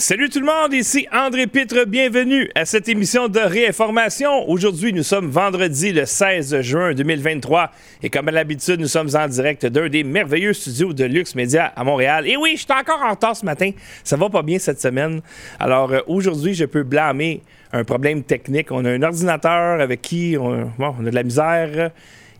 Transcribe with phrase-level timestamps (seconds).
[0.00, 4.48] Salut tout le monde, ici André Pitre, bienvenue à cette émission de réinformation.
[4.48, 7.72] Aujourd'hui, nous sommes vendredi le 16 juin 2023
[8.04, 11.72] et comme à l'habitude, nous sommes en direct d'un des merveilleux studios de Lux Media
[11.74, 12.28] à Montréal.
[12.28, 13.72] Et oui, je suis encore en retard ce matin,
[14.04, 15.20] ça va pas bien cette semaine.
[15.58, 17.42] Alors euh, aujourd'hui, je peux blâmer
[17.72, 18.70] un problème technique.
[18.70, 21.90] On a un ordinateur avec qui on, a de la misère,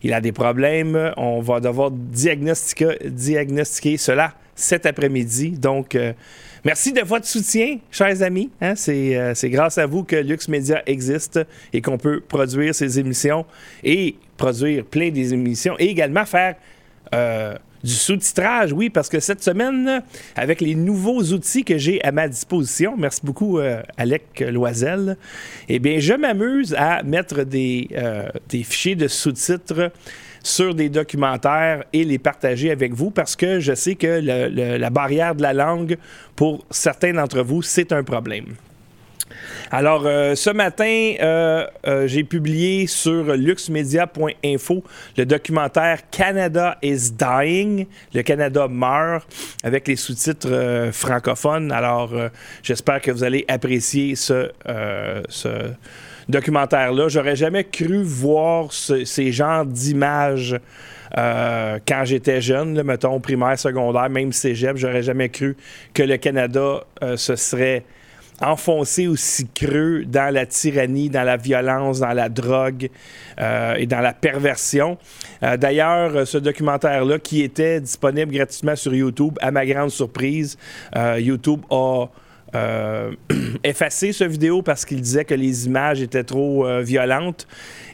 [0.01, 5.51] il a des problèmes, on va devoir diagnostiquer, diagnostiquer cela cet après-midi.
[5.51, 6.13] Donc, euh,
[6.65, 8.49] Merci de votre soutien, chers amis.
[8.59, 8.73] Hein.
[8.89, 11.39] Euh, c'est, grâce à vous que Lux Media existe
[11.71, 13.45] et qu'on peut produire ces émissions
[13.81, 16.55] et produire plein des émissions et également faire
[17.13, 20.03] euh, du sous-titrage, oui, parce que cette semaine,
[20.35, 25.15] avec les nouveaux outils que j'ai à ma disposition, merci beaucoup, euh, Alec Loisel,
[25.69, 27.87] eh bien, je m'amuse à mettre des,
[28.49, 29.91] des fichiers de sous-titres
[30.43, 34.21] sur des documentaires et les partager avec vous parce que je sais que
[34.77, 35.97] la barrière de la langue,
[36.35, 38.55] pour certains d'entre vous, c'est un problème.
[39.71, 44.83] Alors, euh, ce matin, euh, euh, j'ai publié sur luxmedia.info
[45.17, 47.85] le documentaire Canada is Dying.
[48.13, 49.27] Le Canada meurt
[49.63, 51.71] avec les sous-titres francophones.
[51.71, 52.13] Alors,
[52.63, 54.51] j'espère que vous allez apprécier ce,
[55.29, 55.49] ce
[56.29, 57.09] documentaire-là.
[57.09, 60.57] J'aurais jamais cru voir ces genres d'images
[61.17, 64.77] euh, quand j'étais jeune, mettons primaire, secondaire, même cégep.
[64.77, 65.57] J'aurais jamais cru
[65.93, 67.83] que le Canada euh, se serait
[68.41, 72.89] enfoncé aussi creux dans la tyrannie, dans la violence, dans la drogue
[73.41, 74.97] euh, et dans la perversion.
[75.41, 80.57] D'ailleurs, ce documentaire-là, qui était disponible gratuitement sur YouTube, à ma grande surprise,
[81.17, 82.07] YouTube a
[82.55, 83.11] euh,
[83.63, 87.47] effacer ce vidéo parce qu'il disait que les images étaient trop euh, violentes.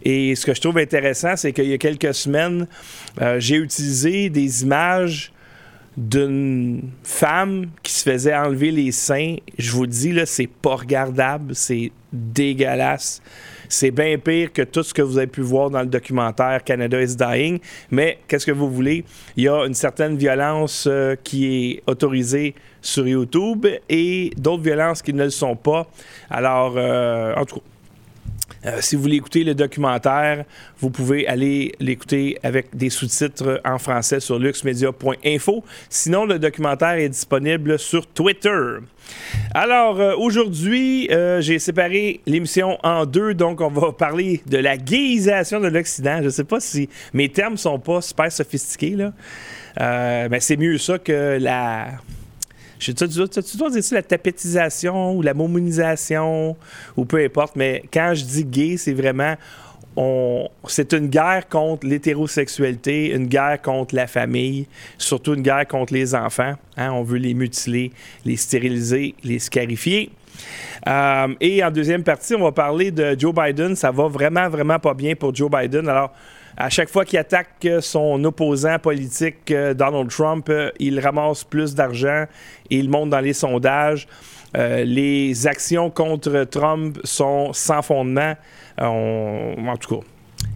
[0.04, 2.68] Et ce que je trouve intéressant, c'est qu'il y a quelques semaines,
[3.22, 5.32] euh, j'ai utilisé des images
[5.98, 9.38] d'une femme qui se faisait enlever les seins.
[9.58, 13.22] Je vous dis, là, c'est pas regardable, c'est dégueulasse.
[13.70, 17.02] C'est bien pire que tout ce que vous avez pu voir dans le documentaire Canada
[17.02, 17.60] is Dying.
[17.92, 19.06] Mais qu'est-ce que vous voulez?
[19.38, 25.02] Il y a une certaine violence euh, qui est autorisée sur YouTube et d'autres violences
[25.02, 25.88] qui ne le sont pas.
[26.30, 27.62] Alors, euh, en tout cas,
[28.66, 30.46] euh, si vous voulez écouter le documentaire,
[30.80, 35.64] vous pouvez aller l'écouter avec des sous-titres en français sur luxmedia.info.
[35.90, 38.78] Sinon, le documentaire est disponible sur Twitter.
[39.54, 41.10] Alors, euh, aujourd'hui,
[41.40, 46.18] j'ai séparé l'émission en deux, donc on va parler de la gayisation de l'Occident.
[46.20, 50.28] Je ne sais pas si mes termes sont pas super sophistiqués, là.
[50.30, 52.00] mais c'est mieux ça que la
[52.80, 56.56] tu, tu, tu dois dire la tapétisation ou la momonisation
[56.98, 59.36] ou peu importe, mais quand je dis gay, c'est vraiment
[60.68, 66.14] c'est une guerre contre l'hétérosexualité, une guerre contre la famille, surtout une guerre contre les
[66.14, 66.54] enfants.
[66.76, 66.92] Hein.
[66.92, 67.92] On veut les mutiler,
[68.26, 70.12] les stériliser, les scarifier.
[70.88, 73.76] Euh, et en deuxième partie, on va parler de Joe Biden.
[73.76, 75.88] Ça va vraiment, vraiment pas bien pour Joe Biden.
[75.88, 76.12] Alors,
[76.58, 81.76] à chaque fois qu'il attaque son opposant politique, euh, Donald Trump, euh, il ramasse plus
[81.76, 82.26] d'argent
[82.70, 84.08] et il monte dans les sondages.
[84.56, 88.36] Euh, les actions contre Trump sont sans fondement,
[88.78, 90.06] en tout cas.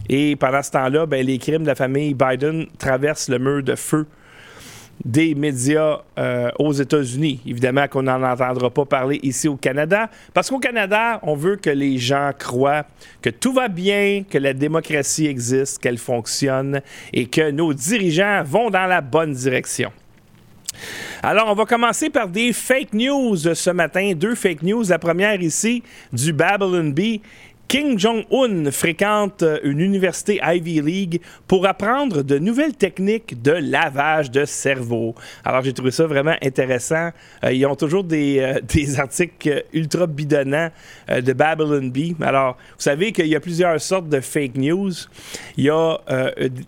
[0.08, 3.74] Et pendant ce temps-là, ben, les crimes de la famille Biden traversent le mur de
[3.74, 4.06] feu
[5.04, 7.40] des médias euh, aux États-Unis.
[7.46, 11.70] Évidemment qu'on n'en entendra pas parler ici au Canada, parce qu'au Canada, on veut que
[11.70, 12.84] les gens croient
[13.22, 16.80] que tout va bien, que la démocratie existe, qu'elle fonctionne
[17.12, 19.90] et que nos dirigeants vont dans la bonne direction.
[21.22, 24.12] Alors, on va commencer par des fake news ce matin.
[24.14, 24.84] Deux fake news.
[24.88, 25.82] La première ici,
[26.12, 27.20] du Babylon Bee
[27.70, 34.28] Kim Jong-un fréquente euh, une université Ivy League pour apprendre de nouvelles techniques de lavage
[34.32, 35.14] de cerveau.
[35.44, 37.10] Alors, j'ai trouvé ça vraiment intéressant.
[37.44, 40.70] Euh, ils ont toujours des, euh, articles ultra bidonnants
[41.08, 42.16] de Babylon Bee.
[42.20, 44.90] Alors, vous savez qu'il y a plusieurs sortes de fake news.
[45.56, 45.96] Il y a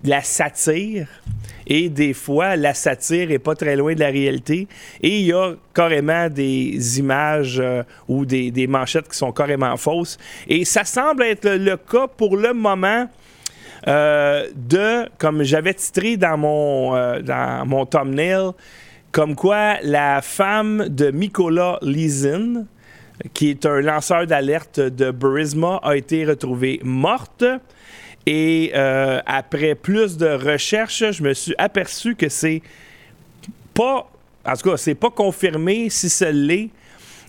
[0.05, 1.09] la satire.
[1.75, 4.69] Et des fois, la satire est pas très loin de la réalité.
[5.03, 10.19] Et il y a carrément des images euh, ou des, manchettes qui sont carrément fausses.
[10.47, 13.09] Et ça semble être le, cas pour le moment.
[13.89, 18.51] Euh, de, comme j'avais titré dans mon, euh, dans mon thumbnail,
[19.11, 22.67] comme quoi la femme de Mikola Lizin,
[23.33, 27.45] qui est un lanceur d'alerte de Burisma, a été retrouvée morte.
[28.27, 32.63] Et euh, après plus de recherches, je me suis aperçu que c'est
[33.75, 34.09] pas,
[34.45, 36.71] en tout cas, c'est pas confirmé si ce l'est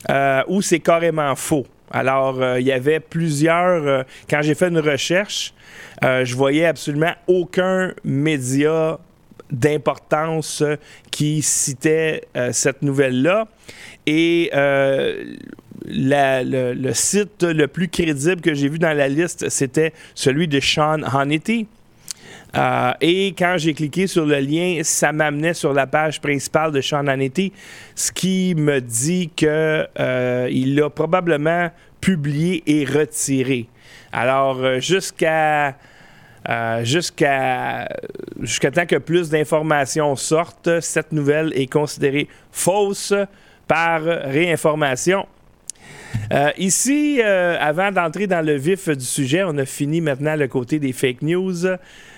[0.09, 1.65] euh, ou c'est carrément faux.
[1.89, 4.05] Alors, euh, il y avait plusieurs.
[4.29, 5.53] quand j'ai fait une recherche,
[6.01, 8.99] je voyais absolument aucun média
[9.51, 10.63] d'importance
[11.11, 13.47] qui citait cette nouvelle-là.
[14.05, 14.49] Et
[15.85, 21.03] le, site le plus crédible que j'ai vu dans la liste, c'était celui de Sean
[21.03, 21.67] Hannity.
[22.55, 26.81] Euh, et quand j'ai cliqué sur le lien, ça m'amenait sur la page principale de
[26.81, 27.51] Sean Hannity,
[27.95, 33.67] ce qui me dit qu'il euh, l'a probablement publié et retiré.
[34.11, 34.61] Alors,
[36.49, 37.87] euh, jusqu'à
[38.41, 43.13] jusqu'à temps que plus d'informations sortent, cette nouvelle est considérée fausse
[43.67, 45.25] par réinformation.
[46.31, 50.47] Euh, ici, euh, avant d'entrer dans le vif du sujet, on a fini maintenant le
[50.47, 51.65] côté des fake news.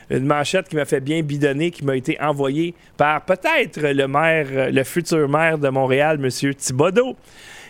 [0.09, 4.71] Une manchette qui m'a fait bien bidonner, qui m'a été envoyée par peut-être le maire,
[4.71, 6.53] le futur maire de Montréal, M.
[6.53, 7.15] Thibodeau.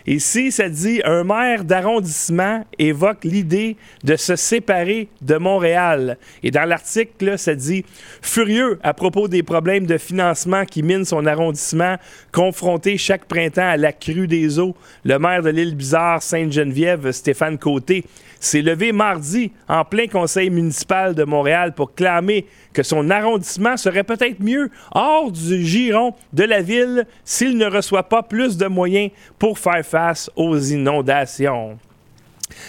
[0.08, 6.16] Ici, ça dit un maire d'arrondissement évoque l'idée de se séparer de Montréal.
[6.44, 7.84] Et dans l'article, ça dit
[8.22, 11.96] furieux à propos des problèmes de financement qui minent son arrondissement,
[12.30, 17.58] confronté chaque printemps à la crue des eaux, le maire de l'île Bizarre, Sainte-Geneviève, Stéphane
[17.58, 18.04] Côté,
[18.38, 24.04] s'est levé mardi en plein conseil municipal de Montréal pour clamer que son arrondissement serait
[24.04, 29.10] peut-être mieux hors du giron de la ville s'il ne reçoit pas plus de moyens
[29.38, 29.95] pour faire face
[30.36, 31.78] aux inondations.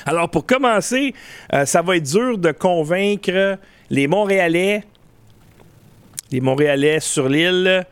[0.05, 1.13] Alors pour commencer,
[1.53, 3.57] euh, ça va être dur de convaincre
[3.89, 4.83] les Montréalais,
[6.31, 7.85] les Montréalais sur l'île,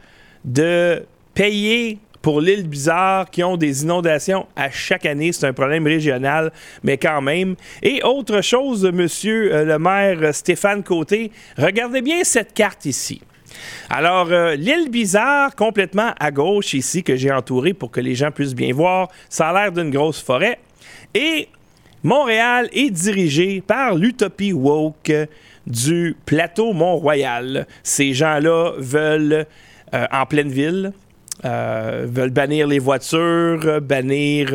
[0.43, 1.03] de
[1.33, 5.31] payer pour l'île bizarre qui ont des inondations à chaque année.
[5.31, 6.51] C'est un problème régional,
[6.83, 7.55] mais quand même.
[7.83, 13.21] Et autre chose, monsieur euh, le maire Stéphane Côté, regardez bien cette carte ici.
[13.89, 18.31] Alors, euh, l'île bizarre, complètement à gauche ici, que j'ai entouré pour que les gens
[18.31, 20.59] puissent bien voir, ça a l'air d'une grosse forêt.
[21.13, 21.47] Et
[22.03, 25.11] Montréal est dirigé par l'utopie woke
[25.67, 27.67] du plateau Mont-Royal.
[27.83, 29.45] Ces gens-là veulent,
[29.93, 30.93] euh, en pleine ville,
[31.43, 34.49] euh, veulent bannir les voitures, bannir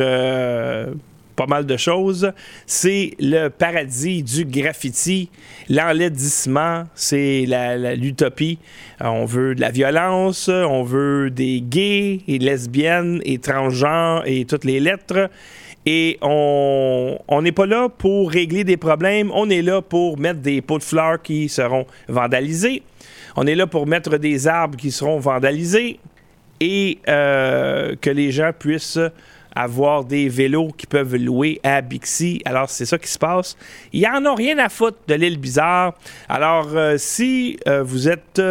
[1.35, 2.31] pas mal de choses.
[2.65, 5.29] C'est le paradis du graffiti,
[5.69, 7.45] l'enlaidissement, c'est
[7.97, 8.59] l'utopie.
[8.99, 14.65] On veut de la violence, on veut des gays et lesbiennes et transgenres et toutes
[14.65, 15.29] les lettres.
[15.85, 20.61] Et on n'est pas là pour régler des problèmes, on est là pour mettre des
[20.61, 22.83] pots de fleurs qui seront vandalisés.
[23.35, 25.99] On est là pour mettre des arbres qui seront vandalisés
[26.59, 28.99] et euh, que les gens puissent
[29.55, 32.41] avoir des vélos qui peuvent louer à Bixi.
[32.45, 33.57] Alors, c'est ça qui se passe.
[33.93, 35.93] Ils n'en ont rien à foutre de l'île bizarre.
[36.29, 38.41] Alors, euh, si euh, vous êtes...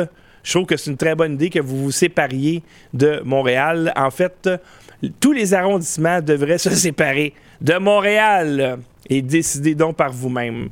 [0.43, 2.62] je trouve que c'est une très bonne idée que vous vous sépariez
[2.93, 3.93] de Montréal.
[3.97, 4.49] En fait,
[5.20, 10.69] tous les arrondissements devraient se séparer de Montréal et décider donc par vous-même.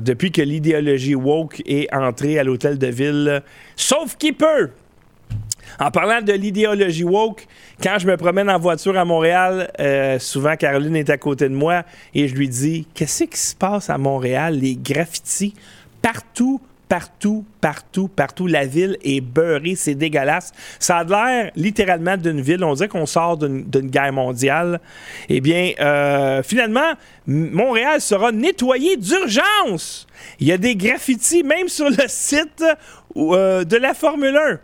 [0.00, 3.42] depuis que l'idéologie woke est entrée à l'hôtel de ville,
[3.74, 4.70] sauf qui peut,
[5.80, 7.46] en parlant de l'idéologie woke,
[7.82, 11.54] quand je me promène en voiture à Montréal, euh, souvent Caroline est à côté de
[11.54, 11.84] moi
[12.14, 14.58] et je lui dis Qu'est-ce qui se passe à Montréal?
[14.58, 15.54] Les graffitis
[16.02, 18.46] partout, partout, partout, partout.
[18.46, 20.52] La ville est beurrée, c'est dégueulasse.
[20.78, 22.64] Ça a l'air littéralement d'une ville.
[22.64, 24.80] On dirait qu'on sort d'une guerre mondiale.
[25.28, 26.92] Eh bien, euh, finalement,
[27.26, 30.06] Montréal sera nettoyé d'urgence.
[30.40, 32.64] Il y a des graffitis même sur le site
[33.16, 34.58] euh, de la Formule 1.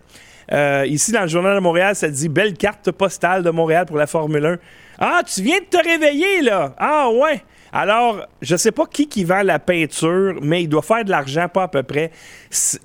[0.52, 3.96] Euh, ici, dans le Journal de Montréal, ça dit Belle carte postale de Montréal pour
[3.96, 4.58] la Formule 1.
[4.99, 6.74] Ah, tu viens de te réveiller, là.
[6.79, 7.43] Ah, ouais.
[7.72, 11.48] Alors, je sais pas qui qui vend la peinture, mais il doit faire de l'argent,
[11.48, 12.13] pas à peu près.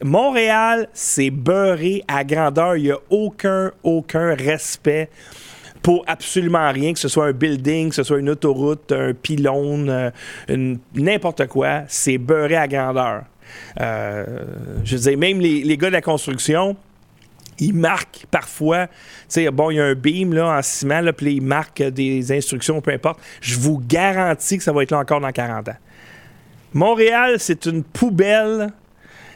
[0.04, 2.76] Montréal, c'est beurré à grandeur.
[2.76, 5.10] Il n'y a aucun, aucun respect
[5.84, 9.90] pour absolument rien, que ce soit un building, que ce soit une autoroute, un pylône,
[10.50, 11.84] euh, n'importe quoi.
[11.88, 13.24] C'est beurré à grandeur.
[13.80, 14.26] Euh,
[14.84, 16.76] je veux dire, même les, les gars de la construction,
[17.60, 18.94] il marque parfois, tu
[19.30, 22.32] sais, bon, il y a un beam là, en ciment, là, puis il marque des
[22.32, 23.20] instructions, peu importe.
[23.42, 25.78] Je vous garantis que ça va être là encore dans 40 ans.
[26.74, 28.70] Montréal, c'est une poubelle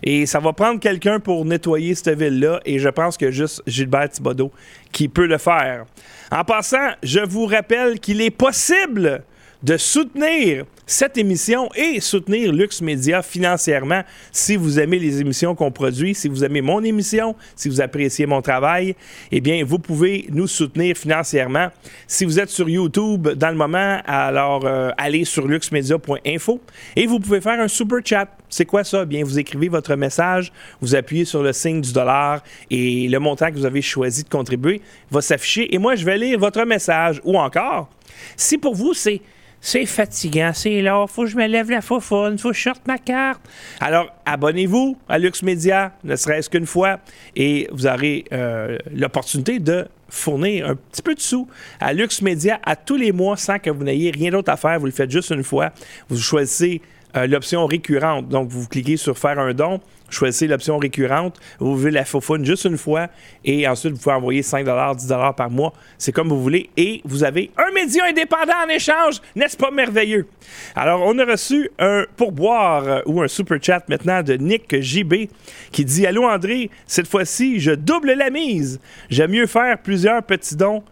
[0.04, 4.10] et ça va prendre quelqu'un pour nettoyer cette ville-là et je pense que juste Gilbert
[4.10, 4.52] Thibodeau
[4.92, 5.86] qui peut le faire.
[6.32, 9.24] En passant, je vous rappelle qu'il est possible
[9.64, 15.72] de soutenir cette émission et soutenir Lux Media financièrement si vous aimez les émissions qu'on
[15.72, 18.96] produit, si vous aimez mon émission, si vous appréciez mon travail,
[19.32, 21.70] eh bien, vous pouvez nous soutenir financièrement.
[22.08, 26.62] Si vous êtes sur YouTube dans le moment, alors euh, allez sur luxmedia.info
[26.96, 28.28] et vous pouvez faire un super chat.
[28.50, 29.02] C'est quoi ça?
[29.04, 33.20] Eh bien, vous écrivez votre message, vous appuyez sur le signe du dollar et le
[33.20, 36.64] montant que vous avez choisi de contribuer va s'afficher et moi, je vais lire votre
[36.66, 37.90] message ou encore,
[38.36, 39.22] si pour vous, c'est
[39.66, 42.86] c'est fatigant, c'est là, faut que je me lève la faufoune, faut que je sorte
[42.86, 43.42] ma carte.
[43.80, 47.00] Alors, abonnez-vous à Lux Media, ne serait-ce qu'une fois,
[47.38, 51.48] et vous aurez euh, l'opportunité de fournir un petit peu de sous
[51.80, 54.78] à Lux Media à tous les mois sans que vous n'ayez rien d'autre à faire.
[54.80, 55.72] Vous le faites juste une fois.
[56.10, 56.82] Vous choisissez
[57.16, 58.28] euh, l'option récurrente.
[58.28, 59.80] Donc, vous cliquez sur faire un don,
[60.10, 63.08] choisissez l'option récurrente, vous vivez la faufoune juste une fois
[63.44, 65.74] et ensuite vous pouvez envoyer 5 10 par mois.
[65.98, 69.22] C'est comme vous voulez et vous avez un média indépendant en échange.
[69.36, 70.28] N'est-ce pas merveilleux?
[70.76, 75.30] Alors, on a reçu un pourboire euh, ou un super chat maintenant de Nick JB
[75.72, 78.80] qui dit Allô André, cette fois-ci, je double la mise.
[79.10, 80.84] J'aime mieux faire plusieurs petits dons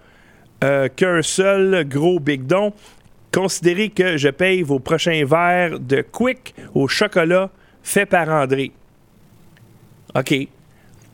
[0.63, 2.73] euh, qu'un seul gros big don.
[3.31, 7.49] Considérez que je paye vos prochains verres de Quick au chocolat
[7.81, 8.71] fait par André.
[10.15, 10.47] OK.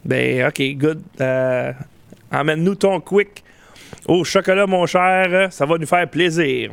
[0.06, 1.02] Ben, OK, good.
[1.20, 1.74] Euh,
[2.32, 3.44] emmène-nous ton Quick
[4.08, 5.52] au chocolat, mon cher.
[5.52, 6.72] Ça va nous faire plaisir.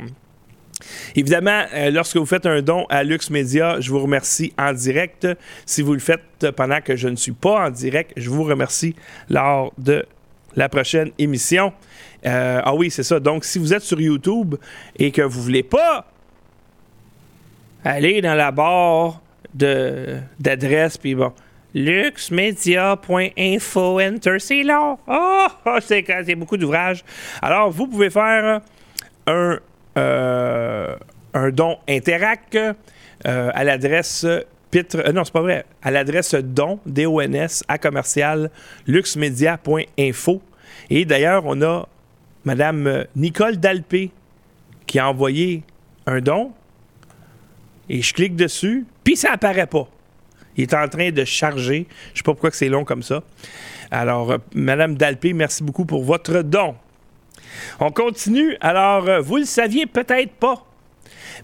[1.15, 5.27] Évidemment, euh, lorsque vous faites un don à Lux Media, je vous remercie en direct.
[5.65, 8.95] Si vous le faites pendant que je ne suis pas en direct, je vous remercie
[9.29, 10.05] lors de
[10.55, 11.73] la prochaine émission.
[12.25, 13.19] Euh, ah oui, c'est ça.
[13.19, 14.55] Donc, si vous êtes sur YouTube
[14.97, 16.05] et que vous voulez pas
[17.83, 19.21] aller dans la barre
[19.53, 21.31] d'adresse, puis bon,
[21.75, 24.97] luxmedia.info, enter, c'est long.
[25.07, 27.03] Oh, oh c'est beaucoup d'ouvrages.
[27.41, 28.61] Alors, vous pouvez faire
[29.27, 29.59] un,
[29.97, 30.95] euh,
[31.33, 32.73] un don Interac euh,
[33.53, 34.25] à l'adresse
[34.71, 35.65] Pitre, non, c'est pas vrai.
[35.81, 38.49] À l'adresse don, D-O-N-S, à commercial,
[38.87, 40.41] luxmedia.info.
[40.89, 41.87] Et d'ailleurs, on a
[42.45, 44.11] Madame euh, Nicole Dalpé
[44.85, 45.63] qui a envoyé
[46.05, 46.51] un don.
[47.89, 49.87] Et je clique dessus, puis ça apparaît pas.
[50.57, 51.87] Il est en train de charger.
[52.13, 53.23] Je sais pas pourquoi c'est long comme ça.
[53.91, 56.75] Alors, euh, Madame Dalpé, merci beaucoup pour votre don.
[57.79, 58.57] On continue.
[58.61, 60.65] Alors, euh, vous le saviez peut-être pas,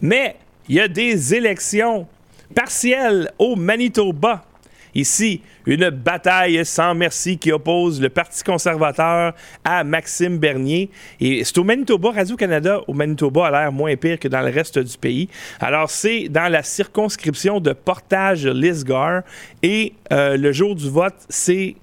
[0.02, 0.36] mais
[0.68, 2.08] il y a des élections
[2.56, 4.44] partielles au Manitoba.
[4.94, 9.34] Ici, une bataille sans merci qui oppose le Parti conservateur
[9.64, 10.90] à Maxime Bernier.
[11.20, 14.80] Et c'est au Manitoba, Radio-Canada, au Manitoba a l'air moins pire que dans le reste
[14.80, 15.30] du pays.
[15.60, 19.24] Alors, c'est dans la circonscription de Portage-Lisgar.
[19.64, 21.76] Et euh, le jour du vote, c'est.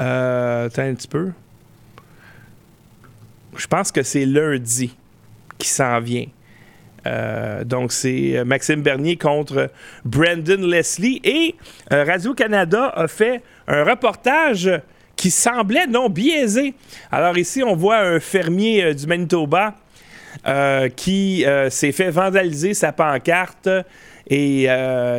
[0.00, 1.32] Euh, attends un petit peu.
[3.56, 4.96] Je pense que c'est lundi
[5.58, 6.26] qui s'en vient.
[7.06, 9.70] Euh, donc, c'est euh, Maxime Bernier contre
[10.04, 11.20] Brandon Leslie.
[11.24, 11.54] Et
[11.92, 14.70] euh, Radio-Canada a fait un reportage
[15.16, 16.74] qui semblait non biaisé.
[17.10, 19.74] Alors ici, on voit un fermier du Manitoba
[20.96, 23.68] qui s'est fait vandaliser sa pancarte.
[24.28, 24.66] Et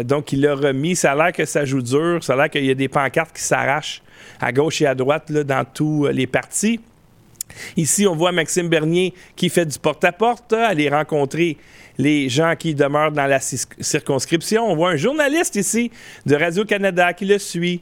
[0.04, 0.98] donc, il l'a remis.
[0.98, 2.22] Ça a l'air que ça joue dur.
[2.22, 4.02] Ça a l'air qu'il y a des pancartes qui s'arrachent
[4.42, 6.82] à gauche et à droite dans tous les partis.
[7.78, 11.58] Ici, on voit Maxime Bernier qui fait du porte-à-porte, aller rencontrer
[11.98, 14.66] les gens qui demeurent dans la circonscription.
[14.70, 15.92] On voit un journaliste ici
[16.26, 17.82] de Radio-Canada qui le suit.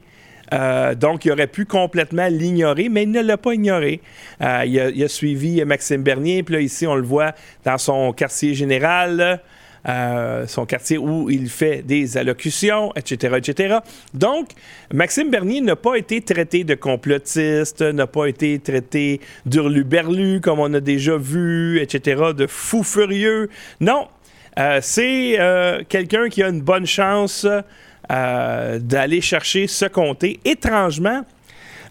[0.53, 4.01] Euh, donc, il aurait pu complètement l'ignorer, mais il ne l'a pas ignoré.
[4.41, 8.53] Euh, il, a, suivi Maxime Bernier, puis là, ici, on le voit dans son quartier
[8.53, 9.41] général.
[9.89, 13.77] Euh, son quartier où il fait des allocutions, etc., etc.
[14.13, 14.49] Donc,
[14.93, 20.71] Maxime Bernier n'a pas été traité de complotiste, n'a pas été traité d'urluberlu, comme on
[20.75, 23.49] a déjà vu, etc., de fou furieux.
[23.79, 24.07] Non,
[24.59, 27.47] euh, c'est euh, quelqu'un qui a une bonne chance
[28.09, 30.41] d'aller chercher ce comté.
[30.43, 31.21] Étrangement,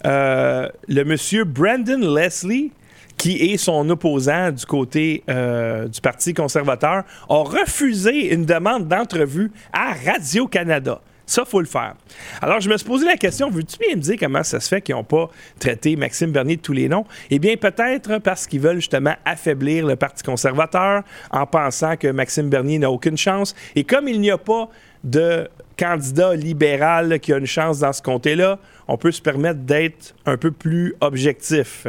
[0.05, 2.73] le monsieur Brandon Leslie,
[3.21, 9.53] qui est son opposant du côté euh, du Parti conservateur, a refusé une demande d'entrevue
[9.75, 11.03] à Radio-Canada.
[11.27, 11.97] Ça, faut le faire.
[12.41, 14.81] Alors, je me suis posé la question, veux-tu bien me dire comment ça se fait
[14.81, 17.05] qu'ils n'ont pas traité Maxime Bernier de tous les noms?
[17.29, 22.49] Eh bien, peut-être parce qu'ils veulent justement affaiblir le Parti conservateur en pensant que Maxime
[22.49, 23.55] Bernier n'a aucune chance.
[23.77, 24.71] Et comme il n'y a pas
[25.05, 25.47] de
[25.81, 30.37] candidat libéral qui a une chance dans ce comté-là, on peut se permettre d'être un
[30.37, 31.87] peu plus objectif.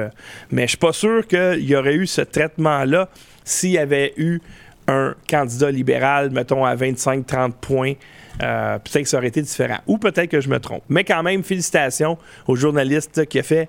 [0.49, 3.09] Mais je suis pas sûr qu'il y aurait eu ce traitement-là
[3.43, 4.39] s'il y avait eu
[4.87, 7.93] un candidat libéral, mettons, à 25-30 points.
[8.41, 9.79] Euh, peut-être que ça aurait été différent.
[9.87, 10.83] Ou peut-être que je me trompe.
[10.87, 12.17] Mais quand même, félicitations
[12.47, 13.67] au journaliste qui a fait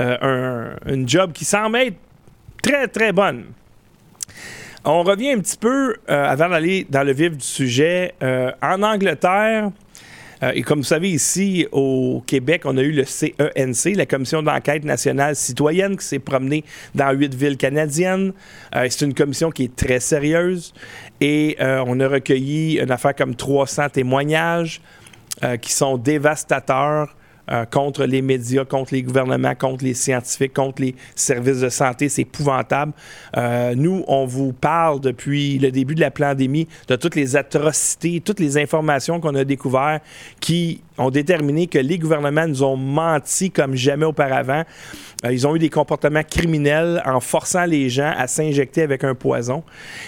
[0.00, 1.96] euh, un, job qui semble être
[2.62, 3.44] très, très bonne.
[4.90, 8.82] On revient un petit peu, euh, avant d'aller dans le vif du sujet, euh, en
[8.82, 9.70] Angleterre,
[10.42, 14.42] euh, et comme vous savez, ici au Québec, on a eu le CENC, la Commission
[14.42, 16.64] d'enquête nationale citoyenne, qui s'est promenée
[16.94, 18.32] dans huit villes canadiennes.
[18.72, 20.72] c'est une commission qui est très sérieuse
[21.20, 24.80] et on a recueilli une affaire comme 300 témoignages
[25.60, 27.14] qui sont dévastateurs
[27.50, 32.08] euh, contre les médias, contre les gouvernements, contre les scientifiques, contre les services de santé.
[32.08, 32.92] C'est épouvantable.
[33.36, 38.20] Euh, nous, on vous parle depuis le début de la pandémie de toutes les atrocités,
[38.20, 40.02] toutes les informations qu'on a découvertes
[40.40, 44.64] qui ont déterminé que les gouvernements nous ont menti comme jamais auparavant.
[45.24, 49.14] Euh, ils ont eu des comportements criminels en forçant les gens à s'injecter avec un
[49.14, 49.62] poison.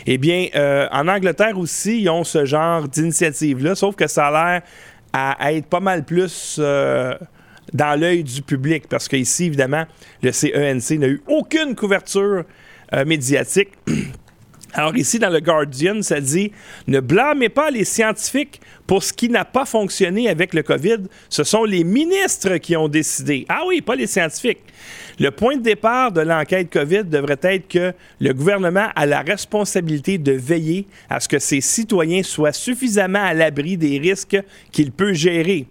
[0.06, 0.48] Eh bien,
[0.92, 4.62] en Angleterre aussi, ils ont ce genre d'initiative-là, sauf que ça a l'air
[5.12, 7.14] à, être pas mal plus euh,
[7.72, 9.84] dans l'œil du public parce qu'ici, évidemment,
[10.22, 12.44] le CENC n'a eu aucune couverture
[12.92, 13.70] euh, médiatique.
[14.72, 16.52] Alors ici, dans le Guardian, ça dit
[16.86, 20.98] Ne blâmez pas les scientifiques pour ce qui n'a pas fonctionné avec le COVID.
[21.28, 23.46] Ce sont les ministres qui ont décidé.
[23.48, 24.62] Ah oui, pas les scientifiques.
[25.20, 30.16] Le point de départ de l'enquête COVID devrait être que le gouvernement a la responsabilité
[30.16, 34.38] de veiller à ce que ses citoyens soient suffisamment à l'abri des risques
[34.72, 35.66] qu'il peut gérer.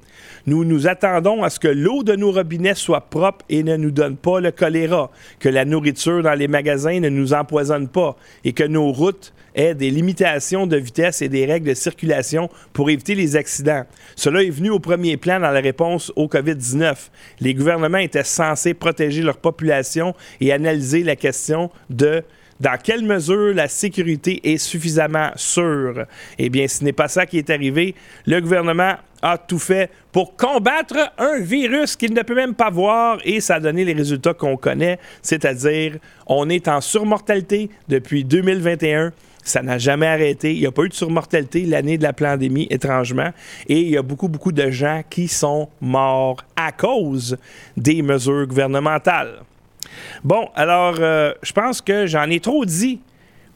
[0.50, 3.92] Nous nous attendons à ce que l'eau de nos robinets soit propre et ne nous
[3.92, 8.52] donne pas le choléra, que la nourriture dans les magasins ne nous empoisonne pas et
[8.54, 13.14] que nos routes aient des limitations de vitesse et des règles de circulation pour éviter
[13.14, 13.84] les accidents.
[14.16, 16.96] Cela est venu au premier plan dans la réponse au COVID-19.
[17.42, 22.24] Les gouvernements étaient censés protéger leur population et analyser la question de
[22.60, 26.06] dans quelle mesure la sécurité est suffisamment sûre?
[26.38, 27.96] Eh bien, ce n'est pas ça qui est arrivé.
[28.26, 33.20] Le gouvernement a tout fait pour combattre un virus qu'il ne peut même pas voir
[33.24, 39.12] et ça a donné les résultats qu'on connaît, c'est-à-dire on est en surmortalité depuis 2021.
[39.44, 40.54] Ça n'a jamais arrêté.
[40.54, 43.32] Il n'y a pas eu de surmortalité l'année de la pandémie, étrangement.
[43.68, 47.38] Et il y a beaucoup, beaucoup de gens qui sont morts à cause
[47.76, 49.40] des mesures gouvernementales.
[50.24, 53.00] Bon, alors, euh, je pense que j'en ai trop dit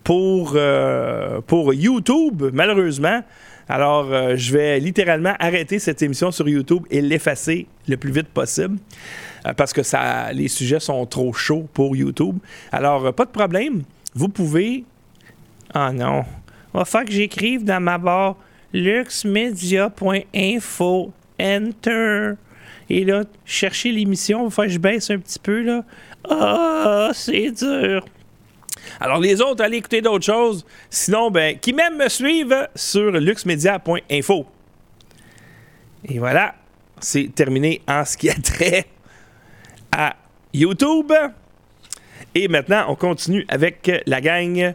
[0.04, 1.42] pour, euh,
[1.74, 3.22] YouTube, malheureusement.
[3.70, 8.28] Alors, euh, je vais littéralement arrêter cette émission sur YouTube et l'effacer le plus vite
[8.28, 8.78] possible
[9.58, 9.82] parce que
[10.34, 12.38] les sujets sont trop chauds pour YouTube.
[12.72, 13.84] Alors, pas de problème.
[14.16, 14.86] Vous pouvez.
[15.74, 16.24] Ah non.
[16.74, 18.38] Il va falloir que j'écrive dans ma barre
[18.74, 21.12] luxmedia.info.
[21.40, 22.34] Enter.
[22.90, 24.42] Et là, chercher l'émission.
[24.42, 25.86] Il va falloir que je baisse un petit peu, là.
[26.30, 28.06] Ah, c'est dur.
[29.00, 30.66] Alors, les autres, allez écouter d'autres choses.
[30.90, 34.46] Sinon, ben, qui même me suivent sur luxmedia.info.
[36.06, 36.56] Et voilà,
[37.00, 38.86] c'est terminé en ce qui a trait
[39.92, 40.16] à
[40.54, 41.12] YouTube.
[42.36, 44.74] Et maintenant, on continue avec la gang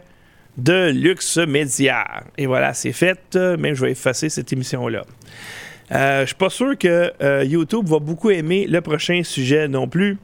[0.57, 2.23] de Lux Media.
[2.37, 3.35] Et voilà, c'est fait.
[3.35, 5.03] Même je vais effacer cette émission-là.
[5.91, 9.87] Euh, je suis pas sûr que euh, YouTube va beaucoup aimer le prochain sujet non
[9.87, 10.17] plus.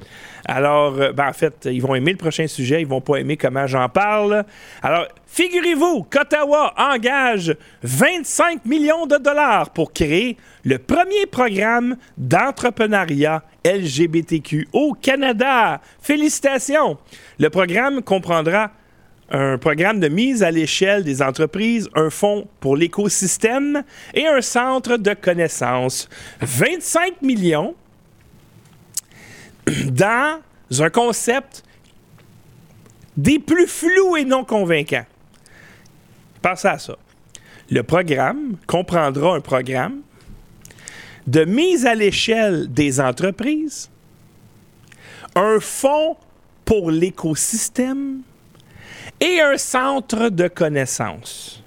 [0.45, 3.35] Alors, euh, ben, en fait, ils vont aimer le prochain sujet, ils vont pas aimer
[3.35, 4.45] comment j'en parle.
[4.83, 14.67] Alors, figurez-vous qu'Ottawa engage 25 millions de dollars pour créer le premier programme d'entrepreneuriat LGBTQ
[14.71, 15.81] au Canada.
[15.99, 16.97] Félicitations!
[17.39, 18.71] Le programme comprendra
[19.29, 23.83] un programme de mise à l'échelle des entreprises, un fonds pour l'écosystème
[24.13, 26.07] et un centre de connaissances.
[26.41, 27.75] 25 millions
[29.65, 30.39] dans
[30.79, 31.63] un concept
[33.17, 35.05] des plus flous et non convaincants.
[36.41, 36.95] Pensez à ça.
[37.71, 40.01] Le programme comprendra un programme
[41.25, 43.89] de mise à l'échelle des entreprises,
[45.33, 46.17] un fonds
[46.65, 48.21] pour l'écosystème,
[49.19, 51.63] et un centre de connaissances.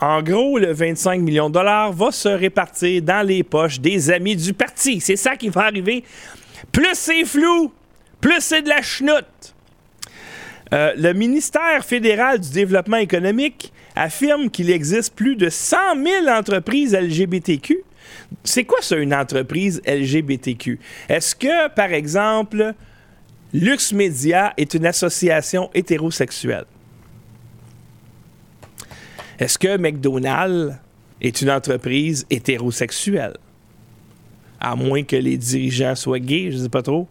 [0.00, 4.34] En gros, le 25 millions de dollars va se répartir dans les poches des amis
[4.34, 5.00] du parti.
[5.00, 6.04] C'est ça qui va arriver.
[6.72, 7.72] Plus c'est flou,
[8.20, 9.54] plus c'est de la chenoute.
[10.72, 16.94] Euh, le ministère fédéral du développement économique affirme qu'il existe plus de 100 000 entreprises
[16.94, 17.82] LGBTQ.
[18.44, 20.78] C'est quoi ça, une entreprise LGBTQ?
[21.08, 22.74] Est-ce que, par exemple,
[23.52, 26.66] Lux Media est une association hétérosexuelle.
[29.38, 30.76] Est-ce que McDonald's
[31.20, 33.36] est une entreprise hétérosexuelle?
[34.60, 37.08] À moins que les dirigeants soient gays, je ne sais pas trop.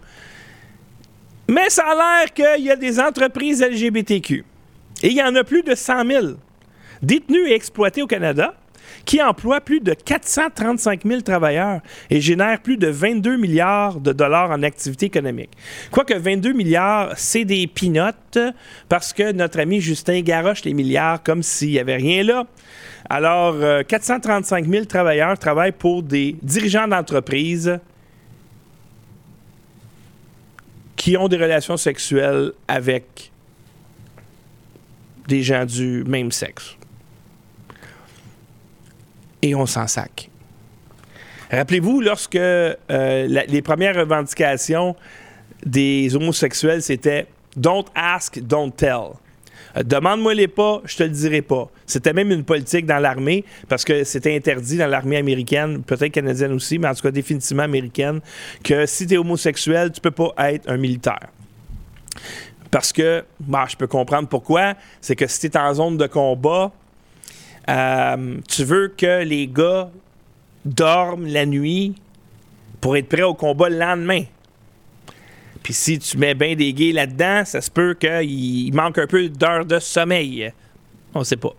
[1.49, 4.45] Mais ça a l'air qu'il y a des entreprises LGBTQ.
[5.01, 6.27] Et il y en a plus de 100 000
[7.01, 8.53] détenues et exploitées au Canada
[9.09, 14.51] qui emploie plus de 435 000 travailleurs et génère plus de 22 milliards de dollars
[14.51, 15.49] en activité économique.
[15.89, 18.37] Quoique 22 milliards, c'est des pinottes
[18.87, 22.45] parce que notre ami Justin garoche les milliards comme s'il n'y avait rien là.
[23.09, 23.55] Alors,
[23.87, 27.79] 435 euh, 000 travailleurs travaillent pour des dirigeants d'entreprise
[30.95, 33.31] qui ont des relations sexuelles avec
[35.27, 36.75] des gens du même sexe
[39.41, 40.29] et on s'en sac.
[41.51, 44.95] Rappelez-vous, lorsque euh, les premières revendications
[45.65, 49.13] des homosexuels, c'était Don't ask, don't tell.
[49.75, 51.69] Euh, demande-moi les pas, je te le dirai pas.
[51.85, 56.53] C'était même une politique dans l'armée, parce que c'était interdit dans l'armée américaine, peut-être canadienne
[56.53, 58.21] aussi, mais en tout cas définitivement américaine,
[58.63, 61.27] que si tu es homosexuel, tu peux pas être un militaire.
[62.71, 66.05] Parce que, bah, je peux comprendre pourquoi, c'est que si tu es en zone de
[66.05, 66.71] combat,
[67.69, 69.89] euh, tu veux que les gars
[70.65, 71.95] dorment la nuit
[72.81, 74.23] pour être prêts au combat le lendemain?
[75.63, 79.29] Puis si tu mets bien des gays là-dedans, ça se peut qu'il manque un peu
[79.29, 80.51] d'heures de sommeil.
[81.13, 81.53] On ne sait pas.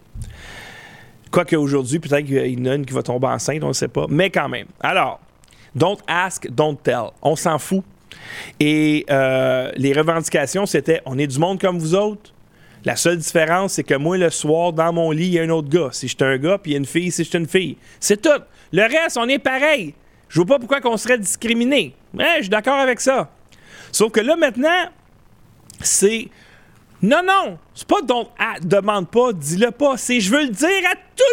[1.31, 3.89] Quoique aujourd'hui, peut-être qu'il y en a une qui va tomber enceinte, on ne sait
[3.89, 4.07] pas.
[4.09, 4.67] Mais quand même.
[4.81, 5.21] Alors,
[5.75, 7.11] don't ask, don't tell.
[7.23, 7.85] On s'en fout.
[8.59, 12.33] Et euh, les revendications, c'était on est du monde comme vous autres.
[12.85, 15.51] La seule différence, c'est que moi, le soir, dans mon lit, il y a un
[15.51, 15.91] autre gars.
[15.93, 17.49] Si je suis un gars, puis il y a une fille, si je suis une
[17.49, 17.77] fille.
[17.99, 18.43] C'est tout.
[18.73, 19.95] Le reste, on est pareil.
[20.29, 21.95] Je vois pas pourquoi on serait discriminé.
[22.15, 23.31] Ouais, je suis d'accord avec ça.
[23.93, 24.89] Sauf que là, maintenant,
[25.81, 26.29] c'est.
[27.03, 30.69] Non, non, c'est pas donc, ah, demande pas, dis-le pas, c'est je veux le dire
[30.91, 31.25] à tout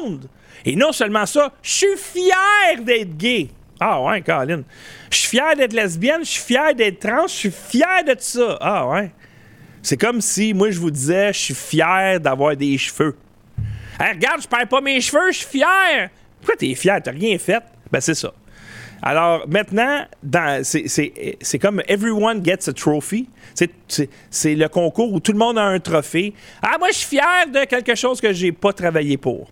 [0.00, 0.28] le monde.
[0.64, 3.48] Et non seulement ça, je suis fier d'être gay.
[3.78, 4.62] Ah ouais, Colin.
[5.10, 8.56] Je suis fier d'être lesbienne, je suis fier d'être trans, je suis fier de ça.
[8.60, 9.12] Ah ouais.
[9.82, 13.16] C'est comme si moi je vous disais, je suis fier d'avoir des cheveux.
[13.98, 16.10] regarde, je perds pas mes cheveux, je suis fier.
[16.40, 17.00] Pourquoi t'es fier?
[17.02, 17.62] T'as rien fait?
[17.90, 18.32] Ben c'est ça.
[19.02, 20.04] Alors maintenant,
[20.62, 23.28] c'est comme Everyone Gets a Trophy.
[24.30, 26.34] C'est le concours où tout le monde a un trophée.
[26.62, 29.50] Ah, moi, je suis fier de quelque chose que j'ai pas travaillé pour.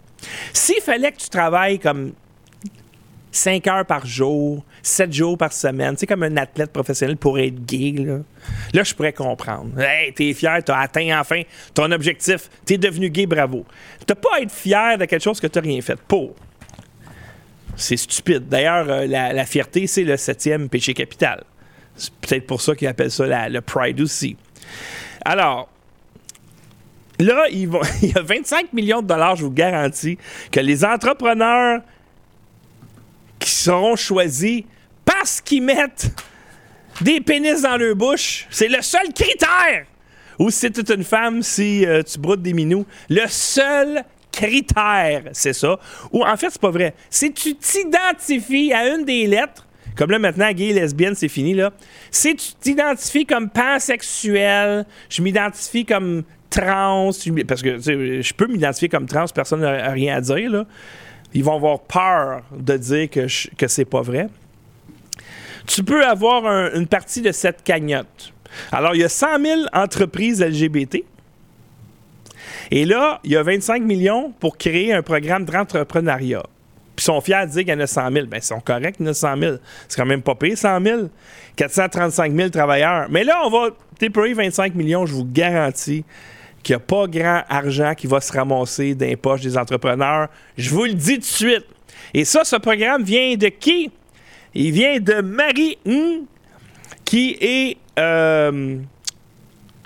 [0.52, 2.12] S'il fallait que tu travailles comme
[3.30, 7.64] 5 heures par jour, 7 jours par semaine, sais, comme un athlète professionnel pour être
[7.64, 8.18] gay, là,
[8.72, 9.78] là je pourrais comprendre.
[9.78, 11.42] Hey, t'es fier, t'as atteint enfin
[11.74, 13.64] ton objectif, t'es devenu gay, bravo.
[14.06, 16.34] T'as pas à être fier de quelque chose que t'as rien fait pour.
[17.76, 18.48] C'est stupide.
[18.48, 21.44] D'ailleurs, euh, la, fierté, c'est le septième péché capital.
[21.96, 24.36] C'est peut-être pour ça qu'ils appellent ça le pride aussi.
[25.24, 25.68] Alors,
[27.20, 30.18] là, il y a 25 millions de dollars, je vous garantis,
[30.50, 31.82] que les entrepreneurs
[33.38, 34.62] qui seront choisis
[35.04, 36.10] parce qu'ils mettent
[37.00, 39.86] des pénis dans leur bouche, c'est le seul critère.
[40.38, 45.52] Ou si c'est une femme, si euh, tu broutes des minous, le seul critère, c'est
[45.52, 45.78] ça.
[46.12, 46.94] Ou en fait, c'est pas vrai.
[47.10, 51.72] Si tu t'identifies à une des lettres, comme là maintenant, gay, lesbienne, c'est fini, là.
[52.10, 57.10] Si tu t'identifies comme pansexuel, je m'identifie comme trans,
[57.48, 60.66] parce que je peux m'identifier comme trans, personne n'a rien à dire, là.
[61.34, 64.28] Ils vont avoir peur de dire que, que c'est pas vrai.
[65.66, 68.32] Tu peux avoir une partie de cette cagnotte.
[68.72, 71.04] Alors, il y a 100 000 entreprises LGBT
[72.70, 76.42] et là, il y a 25 millions pour créer un programme d'entrepreneuriat.
[76.96, 78.26] Puis ils sont fiers de dire qu'il y en a 100 000.
[78.26, 79.56] Bien, ils sont corrects, il y en a 100 000.
[79.88, 81.02] C'est quand même pas payé, 100 000.
[81.56, 83.06] 435 000 travailleurs.
[83.10, 86.04] Mais là, on va déployer 25 millions, je vous garantis
[86.68, 90.28] qu'il n'y a pas grand argent qui va se ramasser dans les poches des entrepreneurs.
[90.58, 91.64] Je vous le dis tout de suite.
[92.12, 93.90] Et ça, ce programme vient de qui?
[94.54, 95.78] Il vient de Marie
[97.06, 97.78] qui est...
[97.98, 98.76] Euh,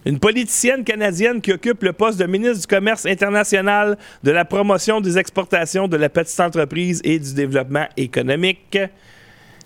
[0.04, 5.00] une politicienne canadienne qui occupe le poste de ministre du Commerce international, de la promotion
[5.00, 8.76] des exportations, de la petite entreprise et du développement économique.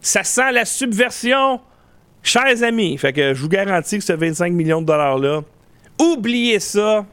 [0.02, 1.62] Ça sent la subversion,
[2.22, 2.98] chers amis.
[2.98, 5.40] Fait que je vous garantis que ce 25 millions de dollars-là,
[5.98, 7.04] oubliez ça.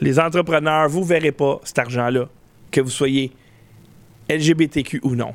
[0.00, 2.28] Les entrepreneurs, vous ne verrez pas cet argent-là,
[2.70, 3.32] que vous soyez
[4.30, 5.34] LGBTQ ou non.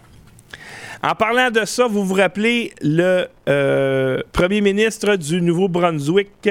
[1.01, 6.49] En parlant de ça, vous vous rappelez le euh, premier ministre du Nouveau-Brunswick,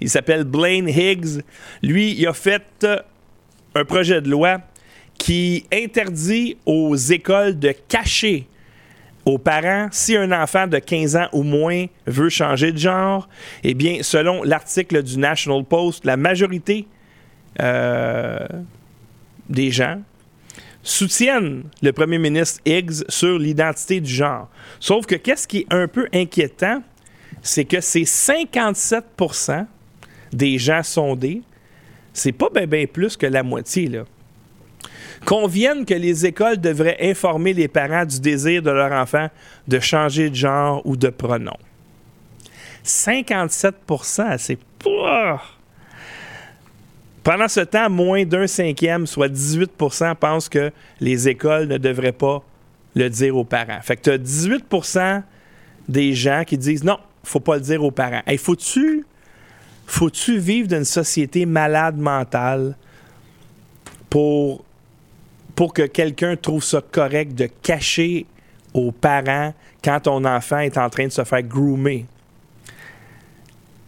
[0.00, 1.42] il s'appelle Blaine Higgs.
[1.82, 2.86] Lui, il a fait
[3.74, 4.60] un projet de loi
[5.18, 8.46] qui interdit aux écoles de cacher
[9.24, 13.28] aux parents si un enfant de 15 ans ou moins veut changer de genre.
[13.62, 16.86] Eh bien, selon l'article du National Post, la majorité
[17.60, 18.46] euh,
[19.48, 20.00] des gens
[20.82, 24.48] soutiennent le premier ministre Higgs sur l'identité du genre.
[24.78, 26.82] Sauf que qu'est-ce qui est un peu inquiétant,
[27.42, 29.66] c'est que c'est 57%
[30.32, 31.42] des gens sondés,
[32.12, 33.90] c'est pas bien plus que la moitié.
[35.24, 39.28] Conviennent que les écoles devraient informer les parents du désir de leur enfant
[39.68, 41.56] de changer de genre ou de pronom.
[42.84, 45.42] 57% c'est pas.
[47.22, 52.42] Pendant ce temps, moins d'un cinquième, soit 18% pensent que les écoles ne devraient pas
[52.94, 53.80] le dire aux parents.
[53.82, 55.22] Fait que tu as 18%
[55.86, 58.22] des gens qui disent non, faut pas le dire aux parents.
[58.26, 59.04] Il faut-tu
[59.90, 62.76] faut-tu vivre dans une société malade mentale
[64.08, 64.64] pour,
[65.60, 68.24] pour que quelqu'un trouve ça correct de cacher
[68.72, 69.52] aux parents
[69.84, 72.06] quand ton enfant est en train de se faire groomer.